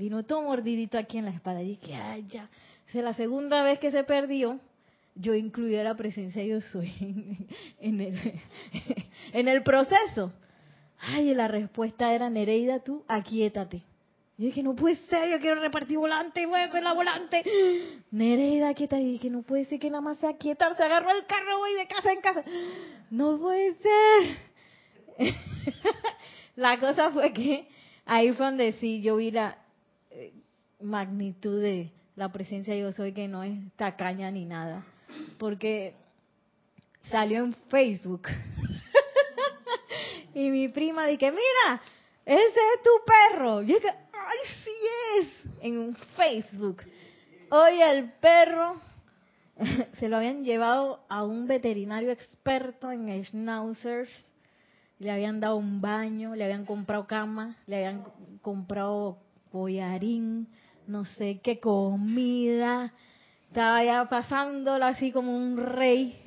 [0.00, 1.60] Vino todo mordidito aquí en la espalda.
[1.60, 2.48] Y dije, ay, ya.
[2.88, 4.58] Es la segunda vez que se perdió.
[5.14, 6.90] Yo incluí la presencia yo soy
[7.80, 8.40] en el,
[9.34, 10.32] en el proceso.
[10.98, 13.82] Ay, la respuesta era, Nereida, tú aquietate.
[14.38, 17.44] Yo dije, no puede ser, yo quiero repartir volante, voy a hacer la volante.
[18.10, 18.98] Nereida, quieta.
[18.98, 21.74] Y dije, no puede ser que nada más se aquieta, se agarró el carro, voy
[21.74, 22.42] de casa en casa.
[23.10, 25.34] No puede ser.
[26.56, 27.68] la cosa fue que
[28.06, 29.58] ahí fue donde sí yo vi la
[30.10, 30.32] eh,
[30.80, 34.84] magnitud de la presencia yo soy, que no es tacaña ni nada.
[35.38, 35.94] Porque
[37.02, 38.28] salió en Facebook.
[40.34, 41.82] Y mi prima dije, mira,
[42.24, 43.62] ese es tu perro.
[43.62, 44.70] Yo dije, ay, sí
[45.18, 45.28] es.
[45.62, 46.82] En Facebook.
[47.50, 48.80] Hoy el perro
[49.98, 54.10] se lo habían llevado a un veterinario experto en schnauzers.
[54.98, 58.04] Le habían dado un baño, le habían comprado cama, le habían
[58.42, 59.18] comprado
[59.50, 60.48] collarín,
[60.86, 62.92] no sé qué comida.
[63.48, 66.20] Estaba ya pasándola así como un rey.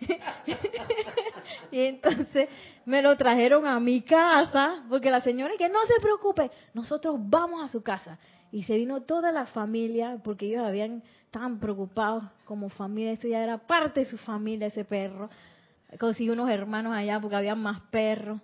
[1.72, 2.48] y entonces
[2.84, 7.64] me lo trajeron a mi casa, porque la señora que no se preocupe, nosotros vamos
[7.64, 8.18] a su casa.
[8.52, 13.42] Y se vino toda la familia, porque ellos habían tan preocupados como familia, esto ya
[13.42, 15.28] era parte de su familia, ese perro.
[15.98, 18.40] Consiguió unos hermanos allá porque había más perros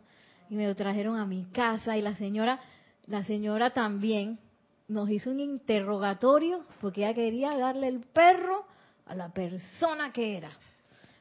[0.52, 2.60] y me lo trajeron a mi casa y la señora,
[3.06, 4.38] la señora también
[4.86, 8.66] nos hizo un interrogatorio porque ella quería darle el perro
[9.06, 10.50] a la persona que era.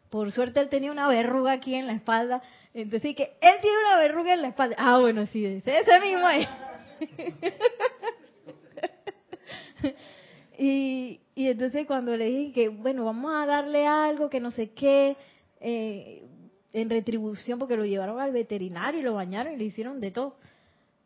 [0.10, 2.42] Por suerte él tenía una verruga aquí en la espalda.
[2.74, 4.76] Entonces que él tiene una verruga en la espalda.
[4.78, 6.50] Ah, bueno, sí, ese mismo es.
[10.60, 14.72] y, y entonces cuando le dije que, bueno, vamos a darle algo, que no sé
[14.72, 15.16] qué,
[15.62, 16.28] eh,
[16.74, 20.36] en retribución, porque lo llevaron al veterinario y lo bañaron y le hicieron de todo.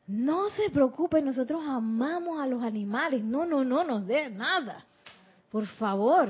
[0.08, 3.24] No se preocupe, nosotros amamos a los animales.
[3.24, 4.86] No, no, no nos dé nada.
[5.52, 6.30] Por favor.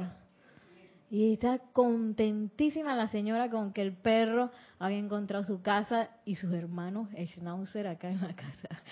[1.10, 6.54] Y está contentísima la señora con que el perro había encontrado su casa y sus
[6.54, 8.84] hermanos Schnauzer acá en la casa.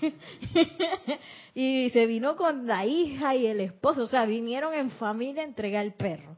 [1.54, 5.46] y se vino con la hija y el esposo, o sea, vinieron en familia a
[5.46, 6.36] entregar el perro.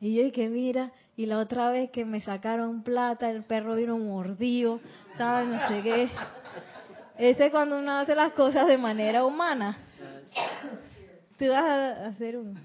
[0.00, 3.98] Y yo dije, mira, y la otra vez que me sacaron plata, el perro vino
[3.98, 4.80] mordido,
[5.18, 6.08] no sé qué.
[7.18, 9.76] Ese es cuando uno hace las cosas de manera humana.
[11.38, 12.58] Tú vas a hacer un...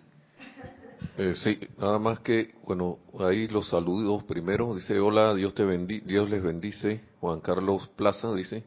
[1.18, 4.76] Eh, sí, nada más que, bueno, ahí los saludos primero.
[4.76, 7.02] Dice, hola, Dios, te bendi Dios les bendice.
[7.20, 8.64] Juan Carlos Plaza dice,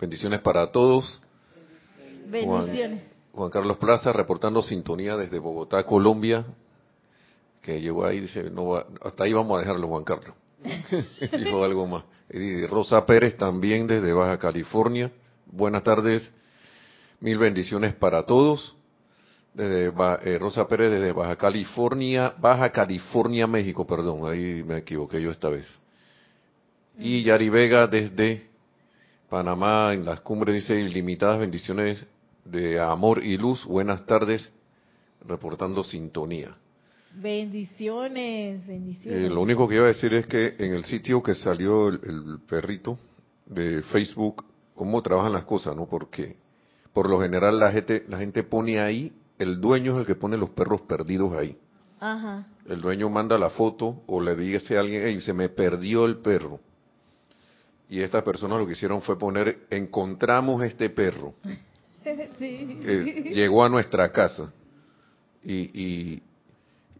[0.00, 1.20] bendiciones para todos.
[2.26, 3.02] Bendiciones.
[3.32, 6.46] Juan, Carlos Plaza reportando sintonía desde Bogotá, Colombia.
[7.62, 10.34] Que llegó ahí, dice, no hasta ahí vamos a dejarlo, Juan Carlos.
[11.38, 12.04] Dijo algo más.
[12.30, 15.10] Y Rosa Pérez también desde Baja California.
[15.46, 16.32] Buenas tardes.
[17.20, 18.76] Mil bendiciones para todos
[19.54, 25.30] desde eh, Rosa Pérez desde Baja California, Baja California, México, perdón, ahí me equivoqué yo
[25.30, 25.66] esta vez.
[26.98, 27.22] Y.
[27.22, 28.48] Yari Vega desde
[29.28, 32.04] Panamá, en las cumbres, dice ilimitadas bendiciones
[32.44, 33.64] de amor y luz.
[33.64, 34.50] Buenas tardes,
[35.26, 36.56] reportando sintonía.
[37.14, 39.26] Bendiciones, bendiciones.
[39.26, 42.00] Eh, lo único que iba a decir es que en el sitio que salió el,
[42.04, 42.98] el perrito
[43.46, 44.44] de Facebook,
[44.74, 45.86] cómo trabajan las cosas, ¿no?
[45.86, 46.36] Porque
[46.92, 50.36] por lo general la gente, la gente pone ahí el dueño es el que pone
[50.36, 51.56] los perros perdidos ahí.
[51.98, 52.46] Ajá.
[52.68, 56.18] El dueño manda la foto o le dice a alguien, hey, se me perdió el
[56.18, 56.60] perro.
[57.88, 61.34] y estas personas lo que hicieron fue poner, encontramos este perro.
[62.02, 64.50] Eh, llegó a nuestra casa.
[65.44, 66.22] Y, y,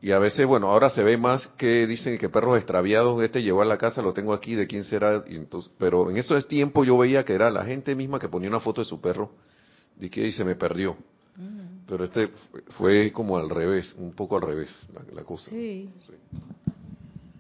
[0.09, 3.67] a veces, bueno, ahora se ve más que dicen que perros extraviados, este llegó a
[3.67, 5.25] la casa, lo tengo aquí, ¿de quién será?
[5.29, 8.49] Y entonces, pero en esos tiempos yo veía que era la gente misma que ponía
[8.49, 9.31] una foto de su perro
[10.01, 10.97] y que se me perdió.
[11.87, 12.29] Pero este
[12.79, 14.71] fue como al revés, un poco al revés
[15.13, 15.51] la, cosa.
[15.51, 15.91] Sí.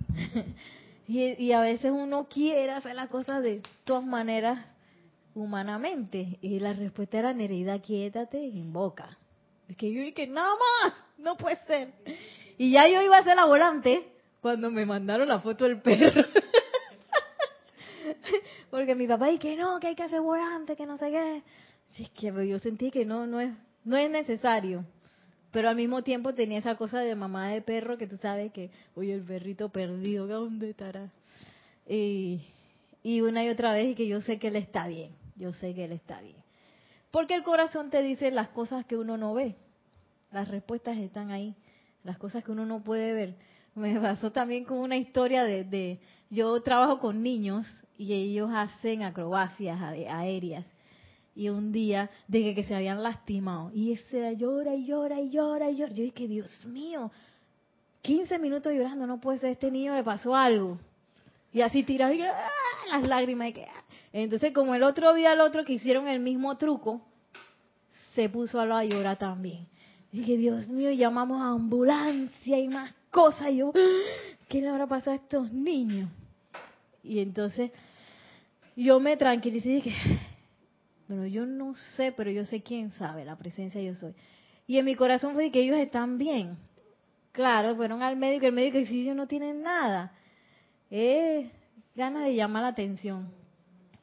[1.09, 4.67] y, a veces uno quiere hacer las cosas de todas maneras
[5.35, 6.39] humanamente.
[6.43, 9.17] Y la respuesta era, Nerida, quiétate y invoca.
[9.69, 10.53] Es que yo dije, nada
[10.83, 11.93] más, no puede ser.
[12.61, 14.07] Y ya yo iba a hacer la volante
[14.43, 16.21] cuando me mandaron la foto del perro.
[18.71, 21.43] Porque mi papá dice que no, que hay que hacer volante, que no sé qué.
[21.89, 24.85] Sí, es que yo sentí que no, no es, no es necesario.
[25.51, 28.71] Pero al mismo tiempo tenía esa cosa de mamá de perro que tú sabes que,
[28.95, 31.11] oye, el perrito perdido, ¿dónde estará?
[31.89, 32.43] Y,
[33.03, 35.75] y una y otra vez y que yo sé que él está bien, yo sé
[35.75, 36.37] que él está bien.
[37.11, 39.57] Porque el corazón te dice las cosas que uno no ve.
[40.31, 41.57] Las respuestas están ahí,
[42.05, 43.35] las cosas que uno no puede ver.
[43.75, 49.03] Me pasó también con una historia de, de yo trabajo con niños y ellos hacen
[49.03, 50.65] acrobacias aéreas
[51.35, 55.71] y un día de que, se habían lastimado y ese llora y llora y llora
[55.71, 55.93] y llora.
[55.93, 57.11] Yo dije, Dios mío,
[58.03, 60.79] 15 minutos llorando, no puede ser, este niño le pasó algo.
[61.53, 62.37] Y así tirado y ¡ah!
[62.91, 63.49] las lágrimas.
[63.49, 63.85] Y que, ¡ah!
[64.13, 67.01] Entonces, como el otro día al otro que hicieron el mismo truco,
[68.15, 69.67] se puso a llorar también.
[70.13, 73.51] Dije, Dios mío, llamamos a ambulancia y más cosas.
[73.51, 73.73] Y yo,
[74.49, 76.09] ¿qué le habrá pasado a estos niños?
[77.03, 77.71] Y entonces
[78.77, 80.19] yo me tranquilicé y dije,
[81.09, 84.15] bueno, yo no sé, pero yo sé quién sabe, la presencia yo soy.
[84.67, 86.57] Y en mi corazón fue que ellos están bien.
[87.33, 90.13] Claro, fueron al médico, el médico dice, ellos no tienen nada.
[90.91, 91.51] Eh,
[91.95, 93.29] ganas de llamar la atención.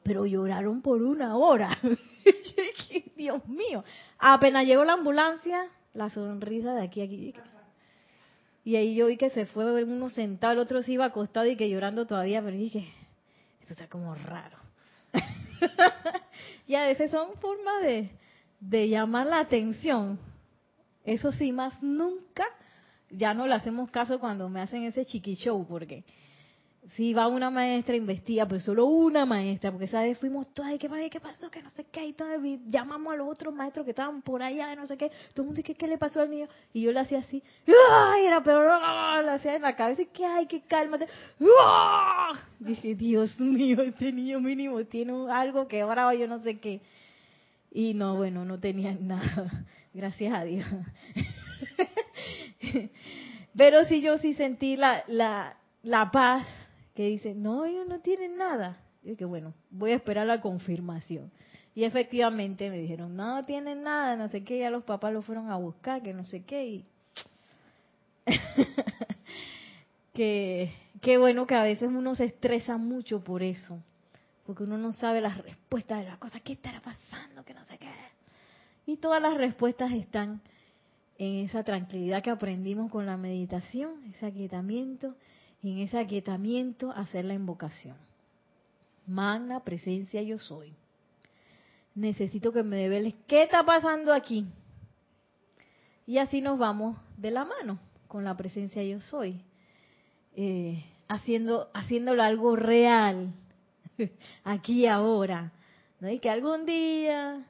[0.03, 1.77] Pero lloraron por una hora.
[3.17, 3.83] Dios mío.
[4.19, 5.67] Apenas llegó la ambulancia,
[5.97, 7.33] la sonrisa de aquí a aquí.
[8.63, 11.55] Y ahí yo vi que se fue uno sentado, el otro se iba acostado y
[11.55, 12.87] que llorando todavía, pero dije,
[13.61, 14.57] esto está como raro.
[16.67, 18.11] y a veces son formas de,
[18.59, 20.19] de llamar la atención.
[21.03, 22.45] Eso sí, más nunca,
[23.09, 26.03] ya no le hacemos caso cuando me hacen ese chiqui show, porque
[26.95, 31.09] si va una maestra, investiga, pero solo una maestra, porque esa vez fuimos todas, ¿qué,
[31.09, 31.51] qué pasó?
[31.51, 32.15] Que no sé qué, y
[32.69, 35.61] llamamos a los otros maestros que estaban por allá, no sé qué, todo el mundo
[35.61, 36.47] dice, ¿qué le pasó al niño?
[36.73, 38.25] Y yo le hacía así, ¡ay!
[38.25, 39.21] Era peor, ¡ah!
[39.23, 40.45] le hacía en la cabeza, ¿qué hay?
[40.45, 41.07] ¿Qué cálmate?
[41.59, 42.33] ¡ah!
[42.59, 46.81] Dije, Dios mío, este niño mínimo tiene algo que ahora yo no sé qué.
[47.71, 50.65] Y no, bueno, no tenía nada, gracias a Dios.
[53.57, 56.47] Pero sí, yo sí sentí la, la, la paz
[56.97, 58.79] que dice, no, ellos no tienen nada.
[59.03, 61.31] Y que bueno, voy a esperar la confirmación.
[61.75, 65.51] Y efectivamente me dijeron, no tienen nada, no sé qué, ya los papás lo fueron
[65.51, 66.65] a buscar, que no sé qué.
[66.65, 66.85] Y...
[70.15, 73.79] que, qué bueno que a veces uno se estresa mucho por eso,
[74.47, 77.77] porque uno no sabe las respuestas de las cosas, qué estará pasando, que no sé
[77.77, 77.89] qué.
[78.87, 80.41] Y todas las respuestas están
[81.19, 85.13] en esa tranquilidad que aprendimos con la meditación, ese aquietamiento
[85.63, 87.95] en ese aquietamiento hacer la invocación.
[89.05, 90.73] Magna presencia yo soy.
[91.95, 94.45] Necesito que me develes qué está pasando aquí.
[96.05, 99.41] Y así nos vamos de la mano con la presencia yo soy.
[100.35, 103.33] Eh, haciendo, haciéndolo algo real,
[104.43, 105.51] aquí y ahora.
[105.99, 106.09] ¿no?
[106.09, 107.43] Y que algún día,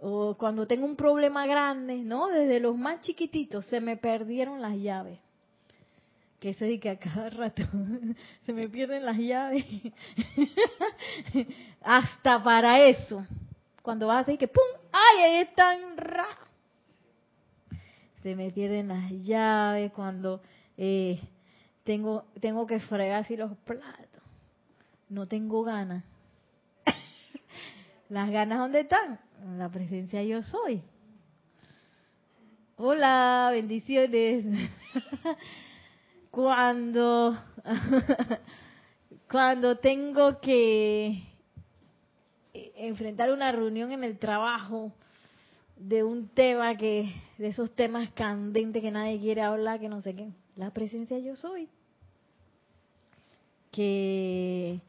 [0.00, 2.26] o cuando tengo un problema grande, ¿no?
[2.26, 5.21] Desde los más chiquititos se me perdieron las llaves
[6.42, 7.62] que se que a cada rato
[8.42, 9.64] se me pierden las llaves.
[11.80, 13.24] Hasta para eso.
[13.80, 14.64] Cuando vas a decir que ¡pum!
[14.90, 15.96] ¡Ay, ahí están!
[15.96, 16.26] Ra!
[18.24, 20.40] Se me pierden las llaves cuando
[20.76, 21.20] eh,
[21.84, 24.22] tengo, tengo que fregar así los platos.
[25.08, 26.02] No tengo ganas.
[28.08, 29.20] ¿Las ganas dónde están?
[29.44, 30.82] En la presencia yo soy.
[32.78, 34.44] Hola, bendiciones.
[36.32, 37.38] Cuando,
[39.30, 41.22] cuando tengo que
[42.54, 44.92] enfrentar una reunión en el trabajo
[45.76, 50.14] de un tema que, de esos temas candentes que nadie quiere hablar, que no sé
[50.14, 51.68] qué, la presencia yo soy.
[53.70, 54.80] Que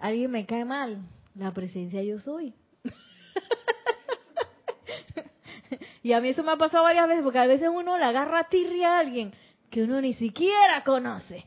[0.00, 0.98] alguien me cae mal,
[1.36, 2.54] la presencia yo soy.
[6.02, 8.48] y a mí eso me ha pasado varias veces, porque a veces uno le agarra
[8.48, 9.32] tirria a alguien
[9.70, 11.44] que uno ni siquiera conoce.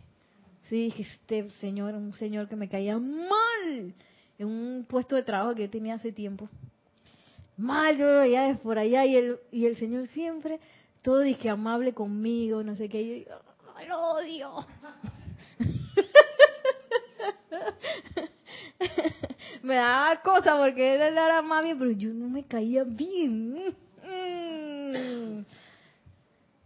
[0.70, 3.94] Sí, este señor, un señor que me caía mal
[4.38, 6.50] en un puesto de trabajo que tenía hace tiempo.
[7.58, 10.60] Mal, yo veía por allá y el, y el señor siempre,
[11.02, 13.02] todo dije amable conmigo, no sé qué.
[13.02, 13.32] Y yo,
[13.76, 14.66] ¡ay, lo odio!
[19.62, 23.76] me daba cosa porque él era bien, pero yo no me caía bien.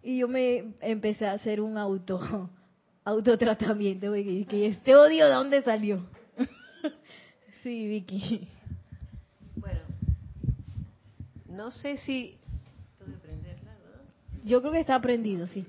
[0.06, 2.49] Y yo me empecé a hacer un auto
[3.03, 6.06] autotratamiento, que, que este odio de dónde salió.
[7.64, 8.47] sí, Vicky.
[9.56, 9.82] Bueno,
[11.47, 12.38] no sé si
[14.43, 15.66] yo creo que está aprendido, sí.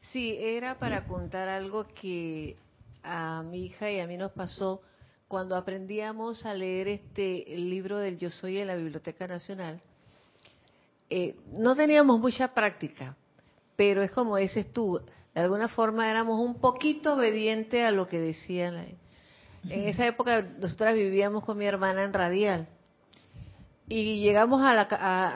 [0.00, 2.56] Sí, era para contar algo que
[3.02, 4.80] a mi hija y a mí nos pasó
[5.28, 9.82] cuando aprendíamos a leer este el libro del Yo Soy en la Biblioteca Nacional.
[11.10, 13.16] Eh, no teníamos mucha práctica,
[13.76, 15.00] pero es como dices tú,
[15.34, 18.76] de alguna forma éramos un poquito obedientes a lo que decían.
[19.68, 22.68] En esa época nosotras vivíamos con mi hermana en Radial
[23.88, 24.82] y llegamos a la,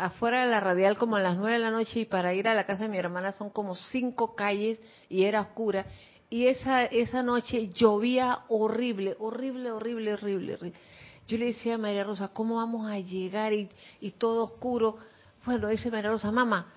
[0.05, 2.55] afuera de la radial como a las nueve de la noche y para ir a
[2.55, 5.87] la casa de mi hermana son como cinco calles y era oscura
[6.31, 10.55] y esa esa noche llovía horrible, horrible, horrible, horrible.
[10.55, 10.79] horrible.
[11.27, 13.69] Yo le decía a María Rosa, ¿cómo vamos a llegar y,
[14.01, 14.99] y todo oscuro?
[15.45, 16.73] Bueno, dice María Rosa, mamá,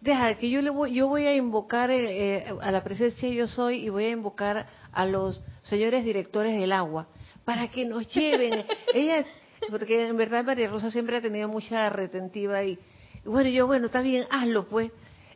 [0.00, 3.46] deja que yo le voy, yo voy a invocar eh, eh, a la presencia yo
[3.46, 7.06] soy y voy a invocar a los señores directores del agua
[7.44, 8.64] para que nos lleven.
[8.94, 9.26] Ella
[9.68, 12.78] porque en verdad María Rosa siempre ha tenido mucha retentiva y,
[13.24, 14.90] bueno, yo, bueno, está bien, hazlo pues.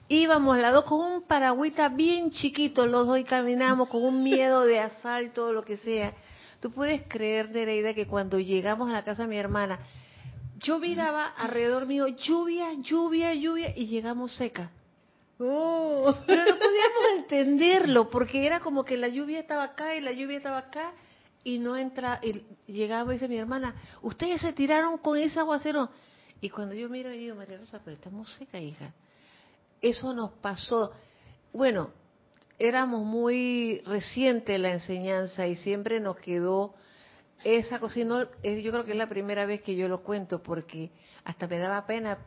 [0.09, 4.65] Íbamos las dos con un paragüita bien chiquito, los dos y caminamos con un miedo
[4.65, 6.13] de asalto o lo que sea.
[6.61, 9.79] Tú puedes creer, Nereida, que cuando llegamos a la casa de mi hermana,
[10.59, 14.71] yo miraba alrededor mío lluvia, lluvia, lluvia y llegamos seca.
[15.39, 16.15] Oh.
[16.27, 20.37] Pero no podíamos entenderlo porque era como que la lluvia estaba acá y la lluvia
[20.37, 20.93] estaba acá
[21.43, 22.43] y no entra, y
[22.73, 25.91] llegaba y dice mi hermana, ustedes se tiraron con ese aguacero.
[26.41, 28.93] Y cuando yo miro y digo, María Rosa, pero estamos seca, hija.
[29.81, 30.93] Eso nos pasó.
[31.53, 31.91] Bueno,
[32.59, 36.75] éramos muy reciente la enseñanza y siempre nos quedó
[37.45, 38.01] esa cosa.
[38.01, 40.91] yo creo que es la primera vez que yo lo cuento porque
[41.25, 42.19] hasta me daba pena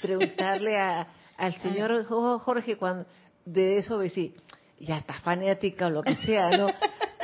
[0.00, 3.06] preguntarle a, al señor Jorge cuando
[3.44, 4.34] de eso decir,
[4.80, 6.68] ya está fanática o lo que sea, ¿no?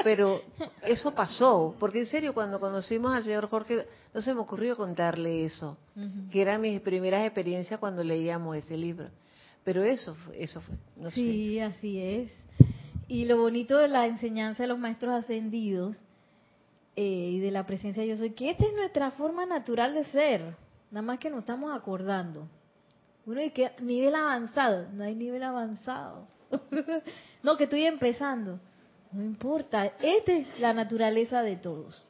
[0.02, 0.42] Pero
[0.82, 5.44] eso pasó, porque en serio, cuando conocimos al señor Jorge, no se me ocurrió contarle
[5.44, 5.76] eso,
[6.30, 9.08] que eran mis primeras experiencias cuando leíamos ese libro.
[9.62, 12.32] Pero eso, eso fue, no sí, así es.
[13.08, 15.98] Y lo bonito de la enseñanza de los maestros ascendidos
[16.96, 20.04] eh, y de la presencia de yo soy, que esta es nuestra forma natural de
[20.04, 20.56] ser,
[20.90, 22.48] nada más que nos estamos acordando.
[23.26, 26.26] Uno dice que nivel avanzado, no hay nivel avanzado.
[27.42, 28.58] no, que estoy empezando.
[29.12, 32.04] No importa, esta es la naturaleza de todos.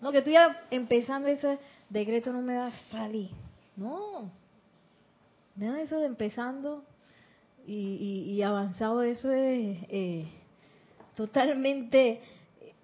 [0.00, 0.36] No, que estoy
[0.70, 1.58] empezando ese
[1.88, 3.30] decreto no me va a salir.
[3.76, 4.30] No.
[5.56, 6.84] Nada de eso de empezando
[7.66, 10.28] y, avanzado, eso es eh,
[11.14, 12.20] totalmente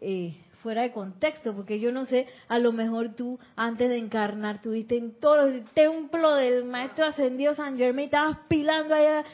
[0.00, 4.60] eh, fuera de contexto, porque yo no sé, a lo mejor tú antes de encarnar
[4.60, 9.24] tuviste en todo el templo del maestro ascendido San Germain, estabas pilando allá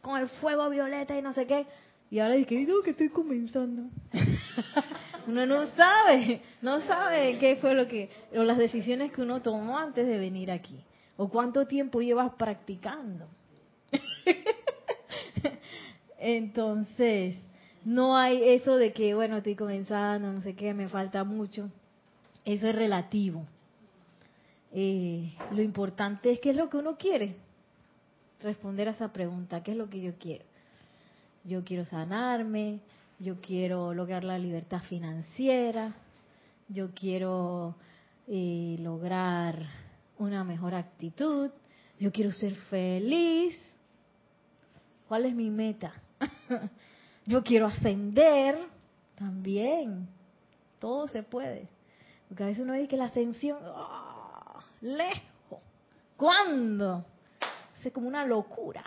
[0.00, 1.66] con el fuego violeta y no sé qué.
[2.10, 3.82] Y ahora dice, digo que estoy comenzando.
[5.26, 9.76] uno no sabe, no sabe qué fue lo que, o las decisiones que uno tomó
[9.76, 10.84] antes de venir aquí.
[11.16, 13.26] O cuánto tiempo llevas practicando.
[16.18, 17.36] Entonces,
[17.86, 21.70] no hay eso de que, bueno, estoy comenzando, no sé qué, me falta mucho.
[22.44, 23.46] Eso es relativo.
[24.72, 27.36] Eh, lo importante es qué es lo que uno quiere.
[28.42, 30.44] Responder a esa pregunta, ¿qué es lo que yo quiero?
[31.46, 32.80] yo quiero sanarme,
[33.18, 35.94] yo quiero lograr la libertad financiera,
[36.68, 37.76] yo quiero
[38.26, 39.64] eh, lograr
[40.18, 41.50] una mejor actitud,
[42.00, 43.56] yo quiero ser feliz.
[45.06, 45.92] ¿Cuál es mi meta?
[47.26, 48.58] yo quiero ascender
[49.16, 50.08] también.
[50.78, 51.68] Todo se puede.
[52.28, 54.64] Porque a veces uno dice que la ascensión, ¡ah!
[54.80, 55.60] lejos.
[56.16, 57.04] ¿Cuándo?
[57.84, 58.82] Es como una locura.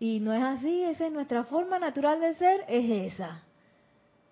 [0.00, 3.42] Y no es así, esa es nuestra forma natural de ser, es esa.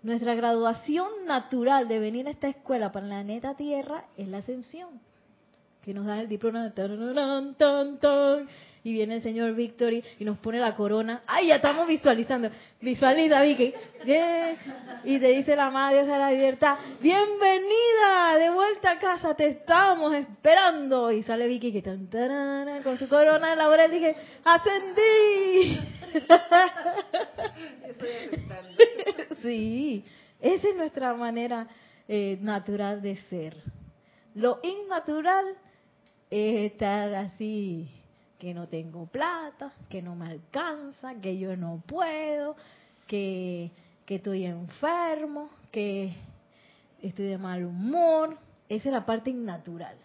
[0.03, 5.01] Nuestra graduación natural de venir a esta escuela para la neta tierra es la ascensión.
[5.89, 6.71] Que nos da el diploma,
[8.85, 11.23] y viene el señor Victory y nos pone la corona.
[11.27, 12.51] ¡Ay, ya estamos visualizando!
[12.79, 13.73] Visualiza, Vicky.
[15.05, 20.13] Y te dice la madre de la libertad, bienvenida de vuelta a casa, te estábamos
[20.13, 21.11] esperando.
[21.11, 22.07] Y sale Vicky que tan,
[22.83, 24.15] con su corona laboral dije,
[24.45, 25.81] ascendí.
[29.43, 30.05] sí,
[30.39, 31.67] esa es nuestra manera
[32.07, 33.57] eh, natural de ser.
[34.35, 35.57] Lo innatural
[36.31, 37.89] es estar así,
[38.39, 42.57] que no tengo plata, que no me alcanza, que yo no puedo,
[43.07, 43.71] que,
[44.05, 46.13] que estoy enfermo, que
[47.03, 48.37] estoy de mal humor.
[48.69, 49.97] Esa es la parte innatural.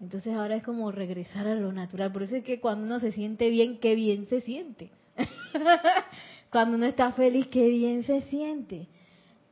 [0.00, 2.12] Entonces ahora es como regresar a lo natural.
[2.12, 4.90] Por eso es que cuando uno se siente bien, qué bien se siente.
[6.50, 8.86] cuando uno está feliz, qué bien se siente.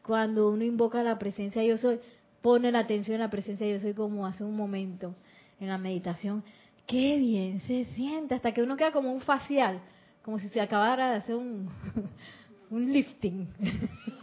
[0.03, 2.01] Cuando uno invoca la presencia yo soy,
[2.43, 5.15] pone la atención en la presencia yo soy como hace un momento
[5.61, 6.45] en la meditación,
[6.87, 8.35] qué bien se siente.
[8.35, 9.81] Hasta que uno queda como un facial,
[10.23, 11.69] como si se acabara de hacer un,
[12.71, 13.49] un lifting.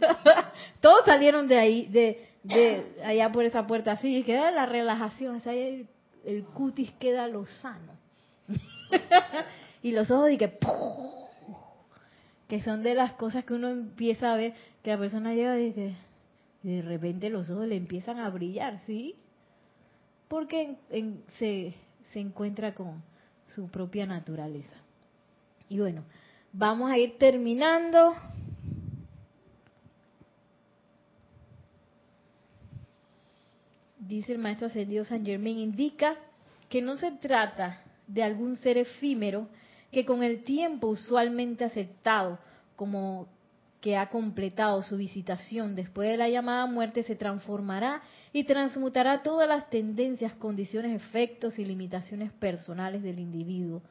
[0.80, 5.40] Todos salieron de ahí, de, de allá por esa puerta así, y queda la relajación,
[5.44, 5.86] o el,
[6.24, 7.92] el, cutis queda lozano.
[9.82, 10.58] y los ojos y que
[12.48, 15.64] que son de las cosas que uno empieza a ver que la persona llega y
[15.72, 15.94] dice
[16.62, 19.16] y de repente los ojos le empiezan a brillar, ¿sí?
[20.34, 20.74] Porque
[21.38, 21.72] se,
[22.12, 23.04] se encuentra con
[23.54, 24.74] su propia naturaleza.
[25.68, 26.02] Y bueno,
[26.52, 28.16] vamos a ir terminando.
[34.00, 36.16] Dice el maestro ascendido San Germain, indica
[36.68, 39.46] que no se trata de algún ser efímero
[39.92, 42.40] que con el tiempo usualmente aceptado
[42.74, 43.28] como
[43.84, 48.00] que ha completado su visitación después de la llamada muerte se transformará
[48.32, 53.82] y transmutará todas las tendencias, condiciones, efectos y limitaciones personales del individuo.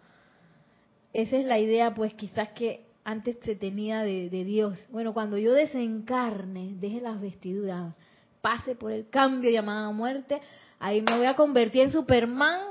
[1.14, 4.80] Esa es la idea, pues quizás que antes se tenía de, Dios.
[4.90, 7.94] Bueno, cuando yo desencarne, deje las vestiduras,
[8.42, 10.42] pase por el cambio llamada muerte,
[10.80, 12.62] ahí me voy a convertir en Superman,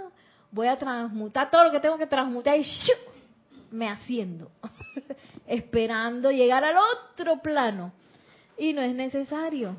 [0.51, 2.67] voy a transmutar todo lo que tengo que transmutar y
[3.71, 4.51] me haciendo.
[5.47, 7.93] esperando llegar al otro plano.
[8.57, 9.77] Y no es necesario.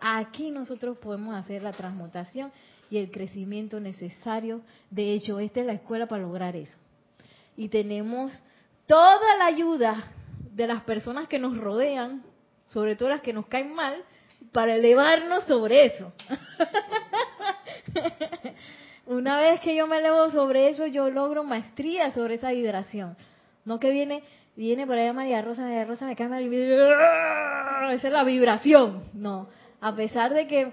[0.00, 2.52] Aquí nosotros podemos hacer la transmutación
[2.90, 4.60] y el crecimiento necesario.
[4.90, 6.76] De hecho, esta es la escuela para lograr eso.
[7.56, 8.42] Y tenemos
[8.86, 10.04] toda la ayuda
[10.52, 12.22] de las personas que nos rodean,
[12.68, 14.02] sobre todo las que nos caen mal,
[14.52, 16.12] para elevarnos sobre eso.
[19.06, 23.16] Una vez que yo me elevo sobre eso, yo logro maestría sobre esa vibración.
[23.64, 24.22] No que viene,
[24.56, 26.52] viene por allá María Rosa, María Rosa me cambia el
[27.92, 29.02] esa es la vibración.
[29.14, 29.48] No,
[29.80, 30.72] a pesar de que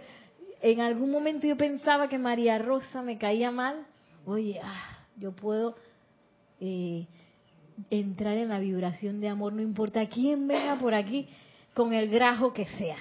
[0.62, 3.86] en algún momento yo pensaba que María Rosa me caía mal,
[4.26, 5.76] oye, ah, yo puedo
[6.60, 7.08] eh,
[7.90, 11.28] entrar en la vibración de amor, no importa quién venga por aquí
[11.74, 12.98] con el grajo que sea.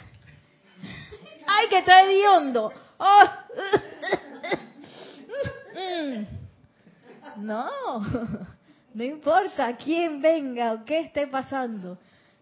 [1.47, 2.73] ¡Ay, que está hediondo!
[2.99, 3.25] ¡Oh!
[7.37, 7.71] No,
[8.95, 11.99] no importa quién venga o qué esté pasando.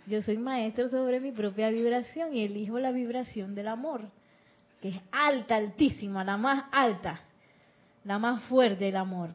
[0.07, 4.09] Yo soy maestro sobre mi propia vibración y elijo la vibración del amor,
[4.81, 7.21] que es alta, altísima, la más alta,
[8.05, 9.35] la más fuerte del amor.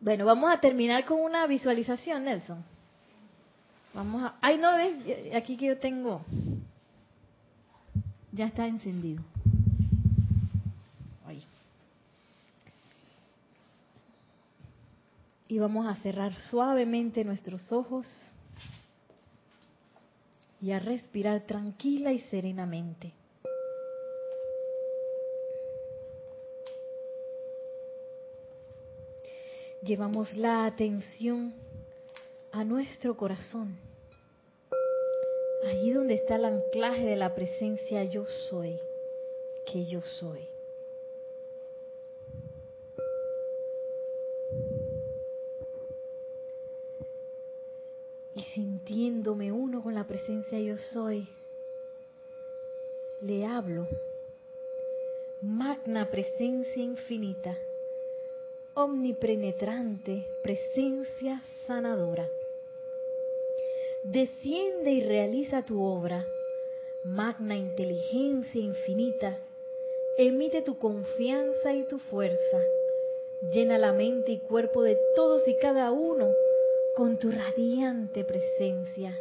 [0.00, 2.64] Bueno, vamos a terminar con una visualización, Nelson.
[3.94, 4.34] Vamos a...
[4.40, 6.24] Ay, no, ves, aquí que yo tengo.
[8.32, 9.22] Ya está encendido.
[15.52, 18.06] Y vamos a cerrar suavemente nuestros ojos
[20.62, 23.12] y a respirar tranquila y serenamente.
[29.82, 31.52] Llevamos la atención
[32.50, 33.76] a nuestro corazón,
[35.66, 38.74] allí donde está el anclaje de la presencia yo soy,
[39.70, 40.51] que yo soy.
[49.10, 51.26] Uno con la presencia yo soy,
[53.20, 53.88] le hablo.
[55.40, 57.56] Magna presencia infinita,
[58.74, 62.28] omnipenetrante presencia sanadora.
[64.04, 66.24] Desciende y realiza tu obra.
[67.02, 69.36] Magna inteligencia infinita,
[70.16, 72.60] emite tu confianza y tu fuerza.
[73.52, 76.32] Llena la mente y cuerpo de todos y cada uno
[76.94, 79.18] con tu radiante presencia.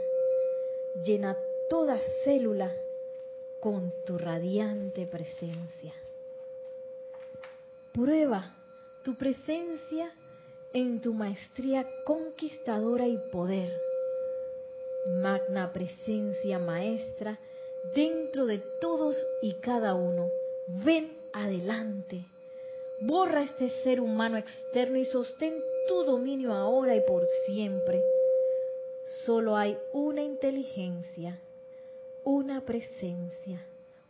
[1.06, 1.38] Llena
[1.70, 2.70] toda célula
[3.62, 5.94] con tu radiante presencia.
[7.94, 8.54] Prueba
[9.04, 10.12] tu presencia
[10.74, 13.72] en tu maestría conquistadora y poder.
[15.22, 17.40] Magna presencia maestra
[17.96, 20.30] dentro de todos y cada uno,
[20.68, 22.26] ven adelante.
[23.04, 25.56] Borra este ser humano externo y sostén
[25.88, 28.00] tu dominio ahora y por siempre.
[29.26, 31.40] Solo hay una inteligencia,
[32.24, 33.60] una presencia,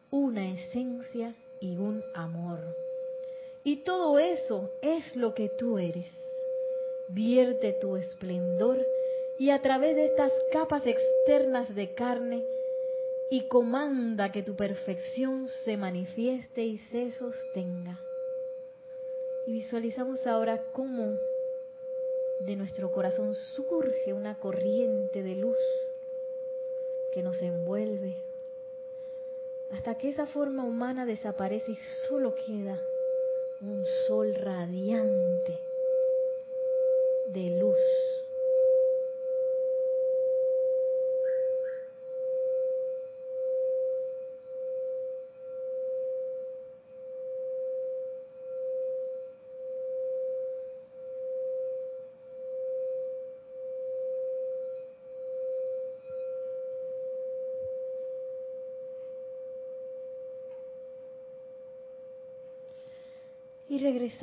[0.09, 2.59] una esencia y un amor.
[3.63, 6.11] Y todo eso es lo que tú eres.
[7.07, 8.85] Vierte tu esplendor
[9.39, 12.43] y a través de estas capas externas de carne
[13.29, 18.10] y comanda que tu perfección se manifieste y se sostenga.
[19.45, 21.17] Y visualizamos ahora cómo
[22.45, 25.57] de nuestro corazón surge una corriente de luz
[27.13, 28.15] que nos envuelve
[29.71, 31.77] hasta que esa forma humana desaparece y
[32.07, 32.81] solo queda
[33.61, 34.60] un sol radiante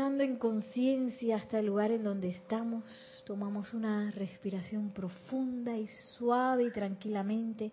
[0.01, 2.85] en conciencia hasta el lugar en donde estamos,
[3.27, 7.73] tomamos una respiración profunda y suave y tranquilamente.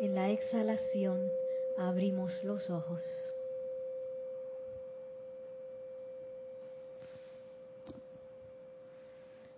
[0.00, 1.20] En la exhalación
[1.78, 3.02] abrimos los ojos.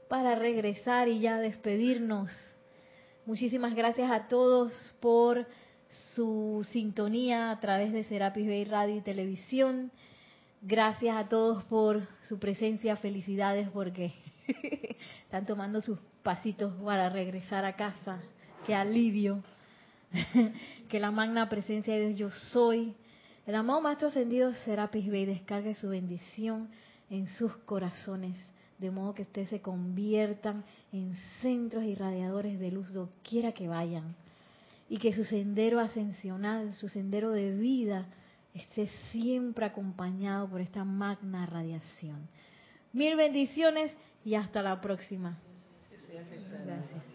[0.07, 2.31] Para regresar y ya despedirnos,
[3.25, 4.71] muchísimas gracias a todos
[5.01, 5.47] por
[6.15, 9.91] su sintonía a través de Serapis Bay Radio y Televisión.
[10.63, 14.13] Gracias a todos por su presencia, felicidades porque
[15.25, 18.21] están tomando sus pasitos para regresar a casa.
[18.67, 19.43] Qué alivio.
[20.91, 22.95] que la magna presencia de Dios yo soy.
[23.47, 26.69] El amado Maestro Ascendido Serapis Bey descargue su bendición
[27.09, 28.37] en sus corazones,
[28.79, 34.15] de modo que ustedes se conviertan en centros irradiadores de luz doquiera que vayan.
[34.91, 38.09] Y que su sendero ascensional, su sendero de vida,
[38.55, 42.29] esté siempre acompañado por esta magna radiación.
[42.93, 43.93] Mil bendiciones
[44.25, 45.39] y hasta la próxima.
[45.91, 47.10] Gracias.